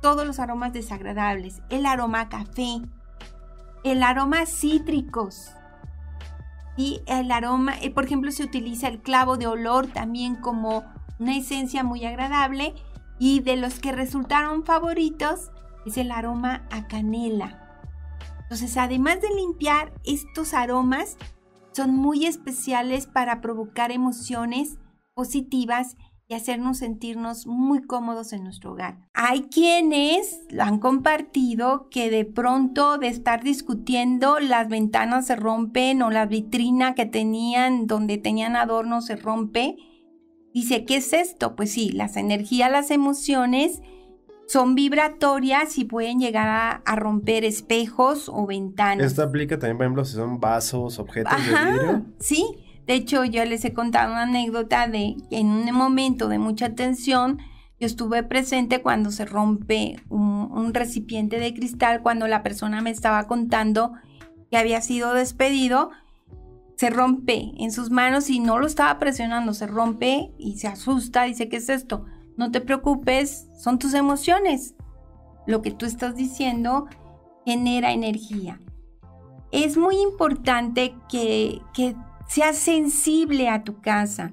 [0.00, 1.62] todos los aromas desagradables.
[1.70, 2.80] El aroma café,
[3.84, 5.52] el aroma cítricos.
[6.76, 10.84] Y el aroma, eh, por ejemplo, se utiliza el clavo de olor también como
[11.18, 12.74] una esencia muy agradable.
[13.18, 15.50] Y de los que resultaron favoritos
[15.86, 17.58] es el aroma a canela.
[18.42, 21.16] Entonces, además de limpiar estos aromas,
[21.72, 24.78] son muy especiales para provocar emociones
[25.14, 25.96] positivas
[26.32, 28.96] y hacernos sentirnos muy cómodos en nuestro hogar.
[29.12, 36.10] Hay quienes han compartido que de pronto de estar discutiendo las ventanas se rompen o
[36.10, 39.76] la vitrina que tenían donde tenían adornos se rompe.
[40.54, 41.54] Dice, ¿qué es esto?
[41.54, 43.82] Pues sí, las energías, las emociones
[44.46, 49.06] son vibratorias y pueden llegar a, romper espejos o ventanas.
[49.06, 52.06] Esto aplica también, por ejemplo, si son vasos, objetos de vidrio.
[52.18, 52.46] Sí,
[52.86, 56.74] de hecho yo les he contado una anécdota de que en un momento de mucha
[56.74, 57.38] tensión
[57.78, 63.26] yo estuve presente cuando se rompe un, recipiente de cristal, cuando la persona me estaba
[63.26, 63.92] contando
[64.50, 65.90] que había sido despedido
[66.76, 71.24] se rompe en sus manos y no lo estaba presionando, se rompe y se asusta,
[71.24, 72.06] dice, ¿qué es esto?
[72.36, 74.74] No te preocupes, son tus emociones.
[75.46, 76.86] Lo que tú estás diciendo
[77.44, 78.60] genera energía.
[79.52, 81.94] Es muy importante que, que
[82.28, 84.30] seas sensible a tu casa.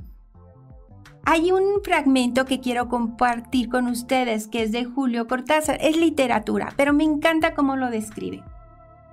[1.25, 5.77] Hay un fragmento que quiero compartir con ustedes que es de Julio Cortázar.
[5.81, 8.43] Es literatura, pero me encanta cómo lo describe.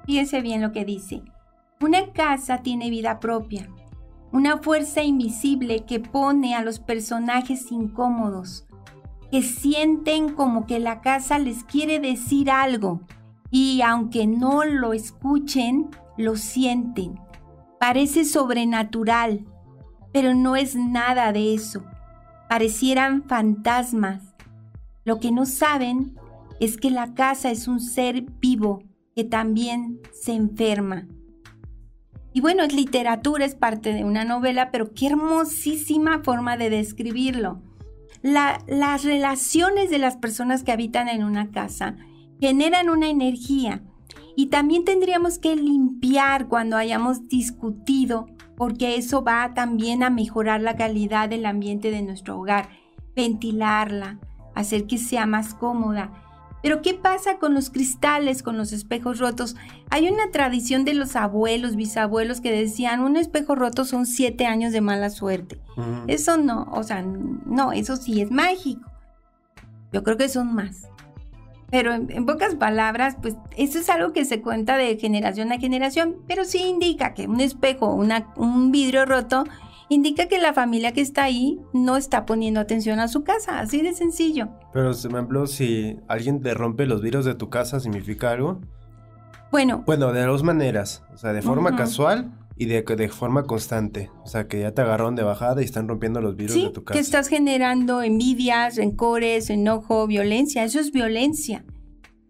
[0.07, 1.23] Fíjense bien lo que dice.
[1.81, 3.69] Una casa tiene vida propia,
[4.33, 8.67] una fuerza invisible que pone a los personajes incómodos,
[9.31, 13.03] que sienten como que la casa les quiere decir algo
[13.51, 17.19] y aunque no lo escuchen, lo sienten.
[17.79, 19.45] Parece sobrenatural,
[20.13, 21.85] pero no es nada de eso.
[22.49, 24.35] Parecieran fantasmas.
[25.05, 26.19] Lo que no saben
[26.61, 28.83] es que la casa es un ser vivo
[29.15, 31.07] que también se enferma.
[32.33, 37.63] Y bueno, es literatura, es parte de una novela, pero qué hermosísima forma de describirlo
[38.23, 41.97] las relaciones de las personas que habitan en una casa
[42.41, 43.83] generan una energía
[44.37, 48.27] y también tendríamos que limpiar cuando hayamos discutido
[48.57, 52.69] porque eso va también a mejorar la calidad del ambiente de nuestro hogar,
[53.15, 54.19] ventilarla,
[54.55, 56.13] hacer que sea más cómoda
[56.67, 59.55] pero ¿qué pasa con los cristales, con los espejos rotos?
[59.89, 64.73] Hay una tradición de los abuelos, bisabuelos que decían, un espejo roto son siete años
[64.73, 65.61] de mala suerte.
[66.09, 68.91] Eso no, o sea, no, eso sí es mágico.
[69.93, 70.89] Yo creo que son más.
[71.71, 76.17] Pero en, pocas palabras, pues eso es algo que se cuenta de generación a generación,
[76.29, 79.45] pero sí indica que un espejo, una, un vidrio roto,
[79.89, 83.83] indica que la familia que está ahí no está poniendo atención a su casa, así
[83.83, 84.49] de sencillo.
[84.73, 88.61] Pero, por ejemplo, si alguien te rompe los vidrios de tu casa, ¿significa algo?
[89.51, 89.83] Bueno.
[89.87, 91.03] Bueno, de dos maneras.
[91.15, 94.11] O sea, de forma casual y de, de, forma constante.
[94.25, 96.85] O sea, que ya te agarraron de bajada y están rompiendo los virus de tu
[96.85, 96.95] casa.
[96.95, 100.65] Que estás generando envidias, rencores, enojo, violencia.
[100.65, 101.65] Eso es violencia.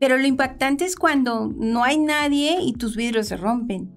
[0.00, 3.94] Pero lo impactante es cuando no hay nadie y tus vidrios se rompen.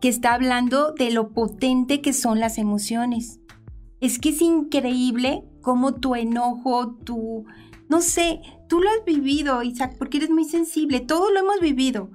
[0.00, 3.40] Que está hablando de lo potente que son las emociones.
[4.00, 7.46] Es que es increíble cómo tu enojo, tu...
[7.88, 11.00] No sé, tú lo has vivido, Isaac, porque eres muy sensible.
[11.00, 12.10] Todo lo hemos vivido.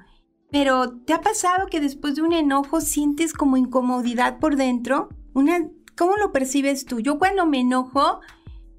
[0.52, 5.10] Pero ¿te ha pasado que después de un enojo sientes como incomodidad por dentro?
[5.34, 5.70] Una,
[6.00, 7.02] ¿Cómo lo percibes tú?
[7.02, 8.22] Yo cuando me enojo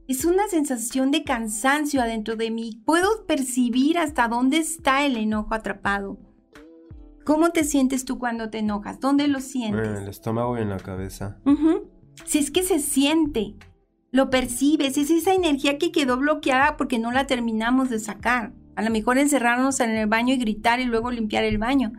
[0.08, 2.80] es una sensación de cansancio adentro de mí.
[2.86, 6.18] Puedo percibir hasta dónde está el enojo atrapado.
[7.26, 9.00] ¿Cómo te sientes tú cuando te enojas?
[9.00, 9.86] ¿Dónde lo sientes?
[9.86, 11.38] En el estómago y en la cabeza.
[12.24, 13.56] Si es que se siente,
[14.12, 18.54] lo percibes, es esa energía que quedó bloqueada porque no la terminamos de sacar.
[18.80, 21.92] A lo mejor encerrarnos en el baño y gritar y luego limpiar el baño.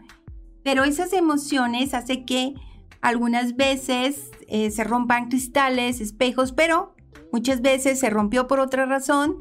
[0.64, 2.56] Pero esas emociones hacen que
[3.02, 6.96] algunas veces eh, se rompan cristales, espejos, pero
[7.32, 9.38] Muchas veces se rompió por otra razón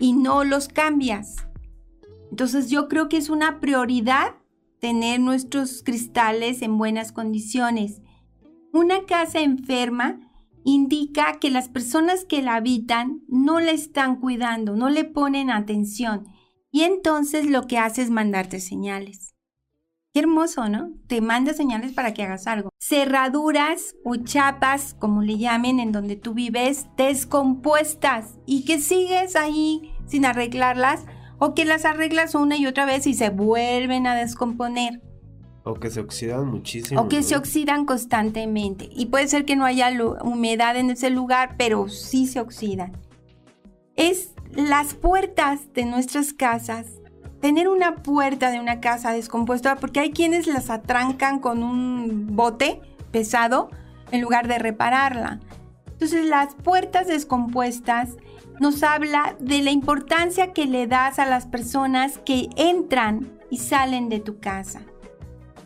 [0.00, 1.36] y no los cambias.
[2.30, 4.34] Entonces yo creo que es una prioridad
[4.80, 8.02] tener nuestros cristales en buenas condiciones.
[8.72, 10.20] Una casa enferma
[10.64, 16.26] indica que las personas que la habitan no la están cuidando, no le ponen atención
[16.70, 19.34] y entonces lo que hace es mandarte señales.
[20.12, 20.90] Qué hermoso, ¿no?
[21.06, 22.70] Te manda señales para que hagas algo.
[22.80, 29.92] Cerraduras o chapas, como le llamen, en donde tú vives, descompuestas y que sigues ahí
[30.06, 31.06] sin arreglarlas
[31.38, 35.00] o que las arreglas una y otra vez y se vuelven a descomponer.
[35.62, 37.00] O que se oxidan muchísimo.
[37.00, 38.88] O que se oxidan constantemente.
[38.90, 39.92] Y puede ser que no haya
[40.22, 42.92] humedad en ese lugar, pero sí se oxidan.
[43.94, 46.86] Es las puertas de nuestras casas
[47.40, 52.80] tener una puerta de una casa descompuesta, porque hay quienes las atrancan con un bote
[53.10, 53.70] pesado
[54.10, 55.40] en lugar de repararla.
[55.92, 58.16] Entonces las puertas descompuestas
[58.58, 64.08] nos habla de la importancia que le das a las personas que entran y salen
[64.08, 64.82] de tu casa.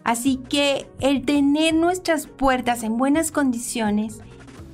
[0.05, 4.21] Así que el tener nuestras puertas en buenas condiciones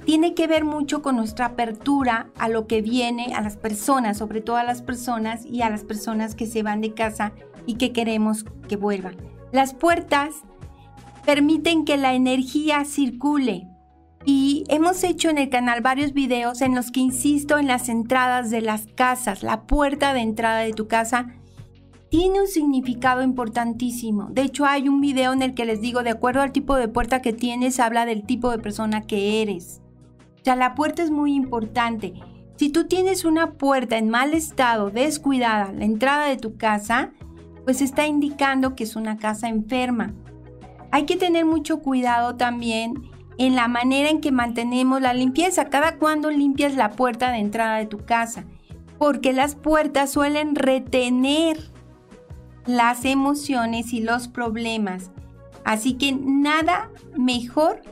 [0.04, 4.40] tiene que ver mucho con nuestra apertura a lo que viene, a las personas, sobre
[4.40, 7.32] todo a las personas y a las personas que se van de casa
[7.66, 9.16] y que queremos que vuelvan.
[9.52, 10.34] Las puertas
[11.24, 13.68] permiten que la energía circule
[14.24, 18.50] y hemos hecho en el canal varios videos en los que insisto en las entradas
[18.50, 21.28] de las casas, la puerta de entrada de tu casa
[22.10, 24.28] tiene un significado importantísimo.
[24.30, 26.88] De hecho, hay un video en el que les digo, de acuerdo al tipo de
[26.88, 29.80] puerta que tienes, habla del tipo de persona que eres.
[30.40, 32.14] O sea, la puerta es muy importante.
[32.56, 37.10] Si tú tienes una puerta en mal estado, descuidada, la entrada de tu casa,
[37.64, 40.14] pues está indicando que es una casa enferma.
[40.90, 42.94] Hay que tener mucho cuidado también
[43.38, 45.66] en la manera en que mantenemos la limpieza.
[45.66, 48.44] Cada cuando limpias la puerta de entrada de tu casa.
[48.98, 51.70] Porque las puertas suelen retener
[52.66, 55.10] las emociones y los problemas.
[55.64, 57.82] Así que nada mejor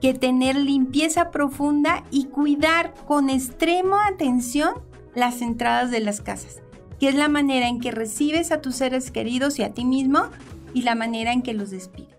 [0.00, 4.74] que tener limpieza profunda y cuidar con extrema atención
[5.14, 6.62] las entradas de las casas,
[7.00, 10.24] que es la manera en que recibes a tus seres queridos y a ti mismo
[10.74, 12.16] y la manera en que los despides.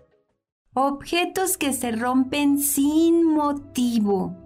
[0.74, 4.36] Objetos que se rompen sin motivo.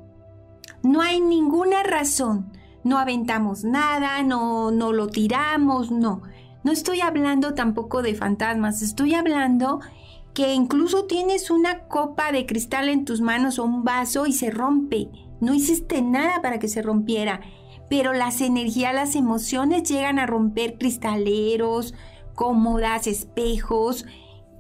[0.83, 2.53] No hay ninguna razón.
[2.83, 6.23] No aventamos nada, no, no lo tiramos, no.
[6.63, 9.81] No estoy hablando tampoco de fantasmas, estoy hablando
[10.35, 14.51] que incluso tienes una copa de cristal en tus manos o un vaso y se
[14.51, 15.09] rompe.
[15.41, 17.41] No hiciste nada para que se rompiera,
[17.89, 21.95] pero las energías, las emociones llegan a romper cristaleros,
[22.35, 24.07] cómodas, espejos,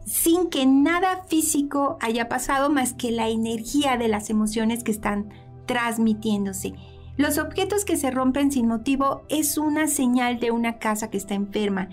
[0.07, 5.31] sin que nada físico haya pasado más que la energía de las emociones que están
[5.67, 6.75] transmitiéndose.
[7.17, 11.35] Los objetos que se rompen sin motivo es una señal de una casa que está
[11.35, 11.89] enferma.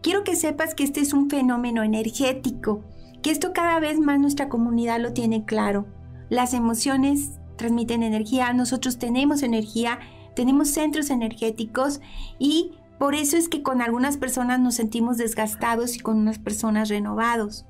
[0.00, 2.84] Quiero que sepas que este es un fenómeno energético
[3.22, 5.86] que esto cada vez más nuestra comunidad lo tiene claro.
[6.28, 9.98] Las emociones transmiten energía, nosotros tenemos energía,
[10.34, 12.00] tenemos centros energéticos
[12.38, 16.88] y por eso es que con algunas personas nos sentimos desgastados y con unas personas
[16.88, 17.64] renovados.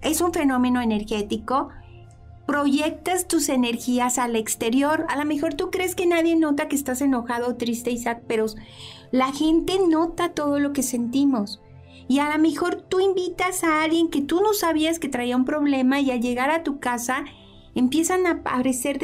[0.00, 1.68] Es un fenómeno energético.
[2.46, 5.06] Proyectas tus energías al exterior.
[5.08, 8.46] A lo mejor tú crees que nadie nota que estás enojado o triste, Isaac, pero
[9.12, 11.60] la gente nota todo lo que sentimos.
[12.08, 15.44] Y a lo mejor tú invitas a alguien que tú no sabías que traía un
[15.44, 17.24] problema y al llegar a tu casa
[17.74, 18.98] empiezan a aparecer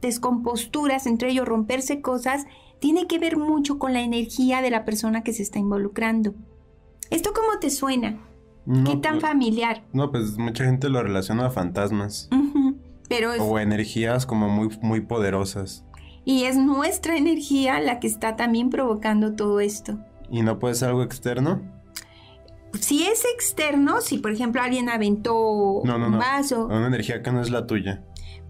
[0.00, 2.46] descomposturas, entre ellos romperse cosas,
[2.78, 6.34] tiene que ver mucho con la energía de la persona que se está involucrando.
[7.10, 8.20] ¿Esto cómo te suena?
[8.84, 9.84] ¿Qué tan familiar?
[9.92, 12.28] No, pues mucha gente lo relaciona a fantasmas.
[13.08, 15.84] Pero O energías como muy, muy poderosas.
[16.24, 20.00] Y es nuestra energía la que está también provocando todo esto.
[20.28, 21.62] ¿Y no puede ser algo externo?
[22.80, 26.66] Si es externo, si por ejemplo alguien aventó un vaso.
[26.66, 28.02] Una energía que no es la tuya.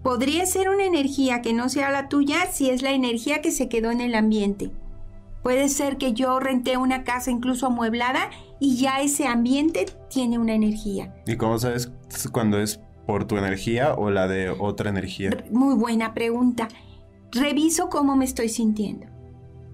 [0.03, 3.67] Podría ser una energía que no sea la tuya si es la energía que se
[3.67, 4.71] quedó en el ambiente.
[5.43, 10.53] Puede ser que yo renté una casa incluso amueblada y ya ese ambiente tiene una
[10.53, 11.15] energía.
[11.25, 11.91] ¿Y cómo sabes
[12.31, 15.31] cuando es por tu energía o la de otra energía?
[15.51, 16.67] Muy buena pregunta.
[17.31, 19.07] Reviso cómo me estoy sintiendo.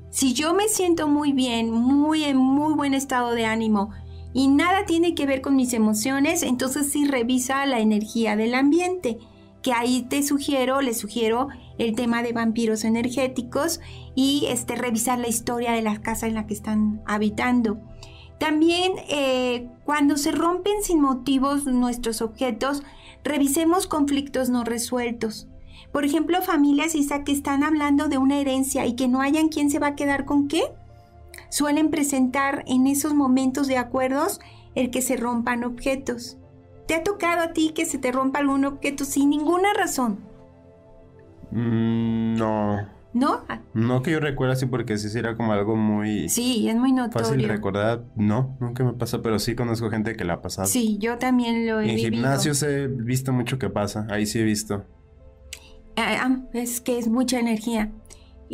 [0.09, 3.91] Si yo me siento muy bien, muy en muy buen estado de ánimo
[4.33, 9.17] y nada tiene que ver con mis emociones, entonces sí revisa la energía del ambiente
[9.63, 11.47] que ahí te sugiero, les sugiero
[11.79, 13.79] el tema de vampiros energéticos
[14.13, 17.79] y este, revisar la historia de la casa en la que están habitando.
[18.39, 22.83] También eh, cuando se rompen sin motivos nuestros objetos,
[23.23, 25.47] revisemos conflictos no resueltos.
[25.93, 29.71] Por ejemplo, familias Isa que están hablando de una herencia y que no hayan quién
[29.71, 30.63] se va a quedar con qué,
[31.53, 34.39] suelen presentar en esos momentos de acuerdos
[34.73, 36.39] el que se rompan objetos.
[36.87, 40.17] ¿Te ha tocado a ti que se te rompa algún objeto sin ninguna razón?
[41.51, 42.89] Mm, no.
[43.13, 43.41] ¿No?
[43.75, 46.27] No que yo recuerde así porque sí era como algo muy...
[46.27, 47.27] Sí, es muy notorio.
[47.27, 48.03] Fácil recordar.
[48.15, 50.67] No, nunca me pasa, pero sí conozco gente que la ha pasado.
[50.67, 51.91] Sí, yo también lo he.
[51.91, 54.07] En gimnasios he visto mucho que pasa.
[54.09, 54.85] Ahí sí he visto.
[55.95, 57.91] Ah, ah, es que es mucha energía.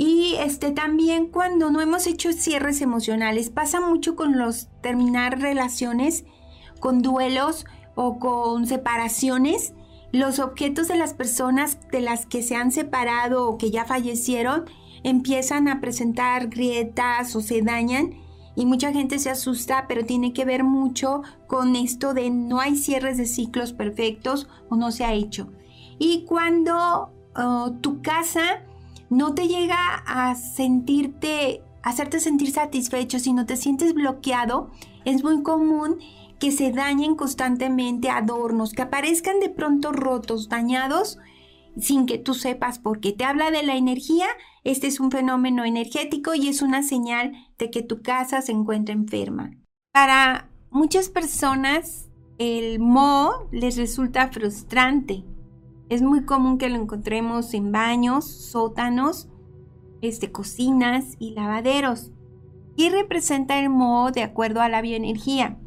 [0.01, 6.23] Y este también cuando no hemos hecho cierres emocionales, pasa mucho con los terminar relaciones,
[6.79, 9.73] con duelos, o con separaciones,
[10.13, 14.63] los objetos de las personas de las que se han separado o que ya fallecieron
[15.03, 18.13] empiezan a presentar grietas o se dañan
[18.55, 22.77] y mucha gente se asusta, pero tiene que ver mucho con esto de no hay
[22.77, 25.51] cierres de ciclos perfectos o no se ha hecho.
[25.97, 28.63] Y cuando oh, tu casa
[29.10, 34.72] no te llega a sentirte, hacerte sentir satisfecho, sino te sientes bloqueado,
[35.05, 35.99] es muy común
[36.39, 41.20] que se dañen constantemente adornos, que aparezcan de pronto rotos, dañados,
[41.78, 43.12] sin que tú sepas por qué.
[43.12, 44.28] Te habla de la energía,
[44.64, 48.93] este es un fenómeno energético y es una señal de que tu casa se encuentra
[48.93, 49.51] enferma.
[49.91, 55.26] Para muchas personas, el mo les resulta frustrante.
[55.89, 59.27] Es muy común que lo encontremos en baños, sótanos,
[60.01, 62.11] este, cocinas y lavaderos.
[62.77, 65.59] ¿Qué representa el mo de acuerdo a la bioenergía?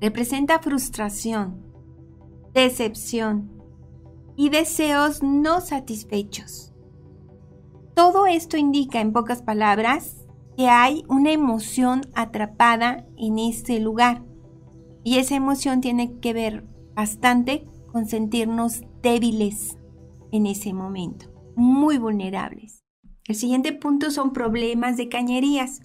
[0.00, 1.62] representa frustración,
[2.54, 3.50] decepción
[4.36, 6.72] y deseos no satisfechos.
[7.94, 10.24] Todo esto indica, en pocas palabras,
[10.56, 14.22] que hay una emoción atrapada en este lugar.
[15.02, 16.64] Y esa emoción tiene que ver
[16.94, 19.78] bastante con sentirnos débiles
[20.32, 21.26] en ese momento,
[21.56, 22.84] muy vulnerables.
[23.26, 25.80] El siguiente punto son problemas de cañerías.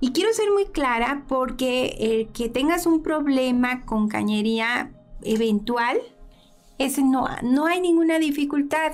[0.00, 5.98] Y quiero ser muy clara porque el que tengas un problema con cañería eventual,
[6.78, 8.92] es no, no hay ninguna dificultad.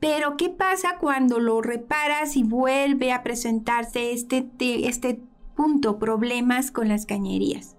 [0.00, 4.46] Pero ¿qué pasa cuando lo reparas y vuelve a presentarse este,
[4.86, 5.20] este
[5.56, 7.76] punto, problemas con las cañerías?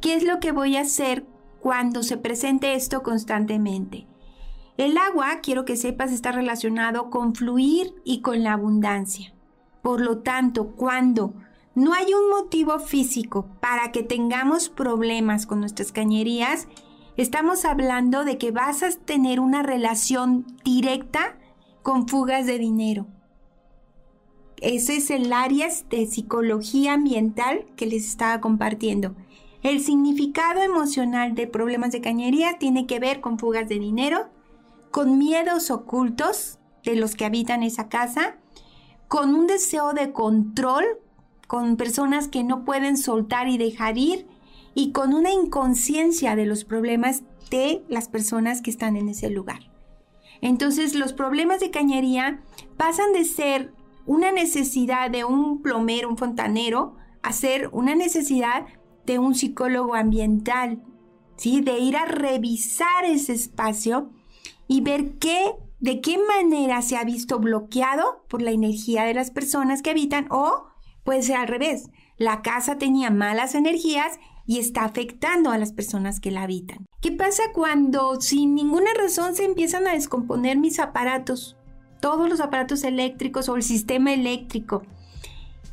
[0.00, 1.26] ¿Qué es lo que voy a hacer
[1.60, 4.06] cuando se presente esto constantemente?
[4.76, 9.34] El agua, quiero que sepas, está relacionado con fluir y con la abundancia.
[9.82, 11.34] Por lo tanto, cuando
[11.74, 16.66] no hay un motivo físico para que tengamos problemas con nuestras cañerías.
[17.16, 21.38] Estamos hablando de que vas a tener una relación directa
[21.82, 23.06] con fugas de dinero.
[24.60, 29.14] Ese es el área de psicología ambiental que les estaba compartiendo.
[29.62, 34.28] El significado emocional de problemas de cañería tiene que ver con fugas de dinero,
[34.90, 38.36] con miedos ocultos de los que habitan esa casa,
[39.08, 40.84] con un deseo de control
[41.50, 44.24] con personas que no pueden soltar y dejar ir
[44.72, 49.68] y con una inconsciencia de los problemas de las personas que están en ese lugar.
[50.42, 52.40] Entonces los problemas de cañería
[52.76, 53.72] pasan de ser
[54.06, 58.66] una necesidad de un plomero, un fontanero, a ser una necesidad
[59.06, 60.82] de un psicólogo ambiental,
[61.36, 61.60] ¿sí?
[61.60, 64.10] de ir a revisar ese espacio
[64.68, 69.30] y ver qué, de qué manera se ha visto bloqueado por la energía de las
[69.30, 70.70] personas que habitan o
[71.04, 71.90] Puede ser al revés.
[72.18, 76.86] La casa tenía malas energías y está afectando a las personas que la habitan.
[77.00, 81.56] ¿Qué pasa cuando sin ninguna razón se empiezan a descomponer mis aparatos?
[82.00, 84.82] Todos los aparatos eléctricos o el sistema eléctrico.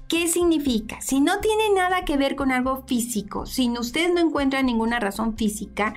[0.07, 1.01] ¿Qué significa?
[1.01, 5.35] Si no tiene nada que ver con algo físico, si usted no encuentra ninguna razón
[5.35, 5.93] física,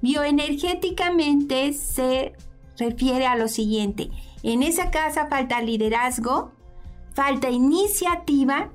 [0.00, 2.32] bioenergéticamente se
[2.76, 4.10] refiere a lo siguiente.
[4.42, 6.50] En esa casa falta liderazgo,
[7.14, 8.72] falta iniciativa,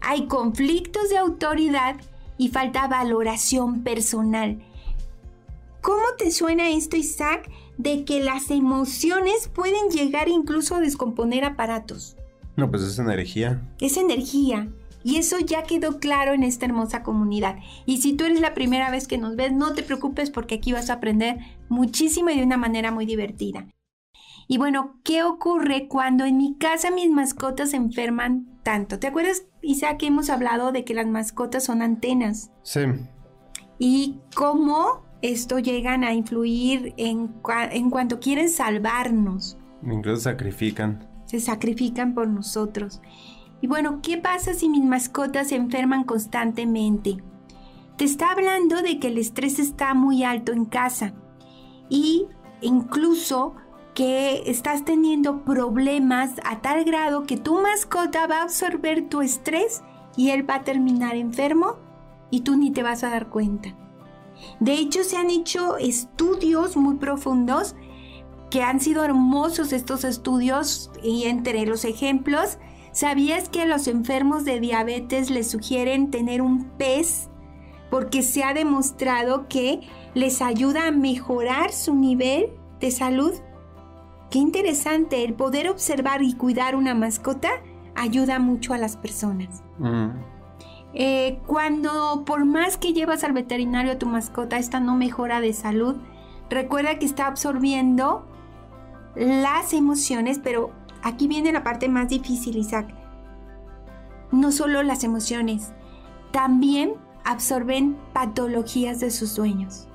[0.00, 1.96] hay conflictos de autoridad
[2.38, 4.64] y falta valoración personal.
[5.82, 12.16] ¿Cómo te suena esto, Isaac, de que las emociones pueden llegar incluso a descomponer aparatos?
[12.56, 13.62] No, pues es energía.
[13.80, 14.68] Es energía.
[15.04, 17.56] Y eso ya quedó claro en esta hermosa comunidad.
[17.86, 20.72] Y si tú eres la primera vez que nos ves, no te preocupes porque aquí
[20.72, 21.38] vas a aprender
[21.68, 23.66] muchísimo y de una manera muy divertida.
[24.46, 28.98] Y bueno, ¿qué ocurre cuando en mi casa mis mascotas se enferman tanto?
[28.98, 32.50] ¿Te acuerdas, Isaac, que hemos hablado de que las mascotas son antenas?
[32.62, 32.82] Sí.
[33.78, 37.32] Y cómo esto llegan a influir en,
[37.70, 39.56] en cuanto quieren salvarnos.
[39.82, 41.08] Incluso sacrifican.
[41.32, 43.00] Se sacrifican por nosotros.
[43.62, 47.22] Y bueno, ¿qué pasa si mis mascotas se enferman constantemente?
[47.96, 51.14] Te está hablando de que el estrés está muy alto en casa
[51.88, 52.26] y
[52.60, 53.54] incluso
[53.94, 59.82] que estás teniendo problemas a tal grado que tu mascota va a absorber tu estrés
[60.18, 61.76] y él va a terminar enfermo
[62.30, 63.74] y tú ni te vas a dar cuenta.
[64.60, 67.74] De hecho, se han hecho estudios muy profundos
[68.52, 72.58] que han sido hermosos estos estudios y entre los ejemplos,
[72.92, 77.30] ¿sabías que a los enfermos de diabetes les sugieren tener un pez?
[77.90, 79.80] Porque se ha demostrado que
[80.12, 83.32] les ayuda a mejorar su nivel de salud.
[84.30, 87.48] Qué interesante, el poder observar y cuidar una mascota
[87.94, 89.62] ayuda mucho a las personas.
[90.92, 95.54] Eh, cuando por más que llevas al veterinario a tu mascota, esta no mejora de
[95.54, 95.96] salud,
[96.50, 98.26] recuerda que está absorbiendo
[99.14, 100.70] las emociones, pero
[101.02, 102.94] aquí viene la parte más difícil, Isaac.
[104.30, 105.72] No solo las emociones,
[106.30, 106.94] también
[107.24, 109.88] absorben patologías de sus sueños.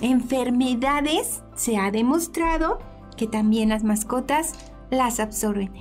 [0.00, 2.78] Enfermedades se ha demostrado
[3.16, 4.54] que también las mascotas
[4.90, 5.72] las absorben.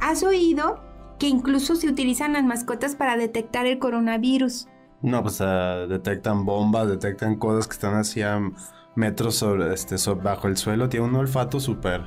[0.00, 0.80] ¿Has oído
[1.20, 4.66] que incluso se utilizan las mascotas para detectar el coronavirus.
[5.02, 8.40] No, pues uh, detectan bombas, detectan cosas que están hacia
[8.94, 10.88] metros sobre, este, bajo el suelo.
[10.88, 12.02] Tiene un olfato súper.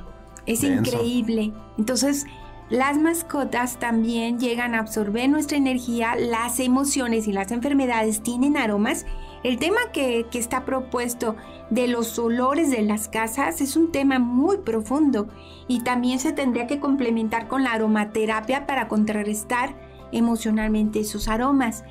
[0.46, 1.52] Es increíble.
[1.78, 2.26] Entonces,
[2.70, 9.04] las mascotas también llegan a absorber nuestra energía, las emociones y las enfermedades tienen aromas.
[9.42, 11.36] El tema que, que, está propuesto
[11.68, 15.28] de los olores de las casas es un tema muy profundo
[15.68, 19.74] y también se tendría que complementar con la aromaterapia para contrarrestar
[20.12, 21.84] emocionalmente esos aromas.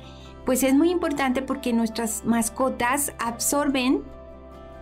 [0.44, 4.02] Pues es muy importante porque nuestras mascotas absorben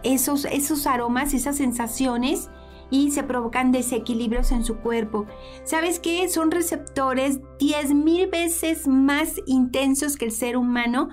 [0.02, 2.50] esos, esos aromas, esas sensaciones
[2.92, 5.26] y se provocan desequilibrios en su cuerpo.
[5.64, 6.28] ¿Sabes qué?
[6.28, 11.08] Son receptores 10.000 veces más intensos que el ser humano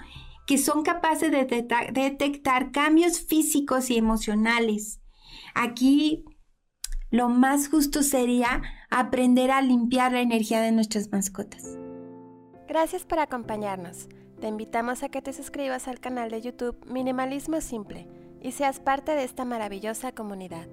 [0.45, 1.45] que son capaces de
[1.93, 4.99] detectar cambios físicos y emocionales.
[5.53, 6.25] Aquí
[7.11, 11.77] lo más justo sería aprender a limpiar la energía de nuestras mascotas.
[12.67, 14.09] Gracias por acompañarnos.
[14.41, 19.13] Te invitamos a que te suscribas al canal de YouTube Minimalismo Simple y seas parte
[19.13, 20.67] de esta maravillosa comunidad.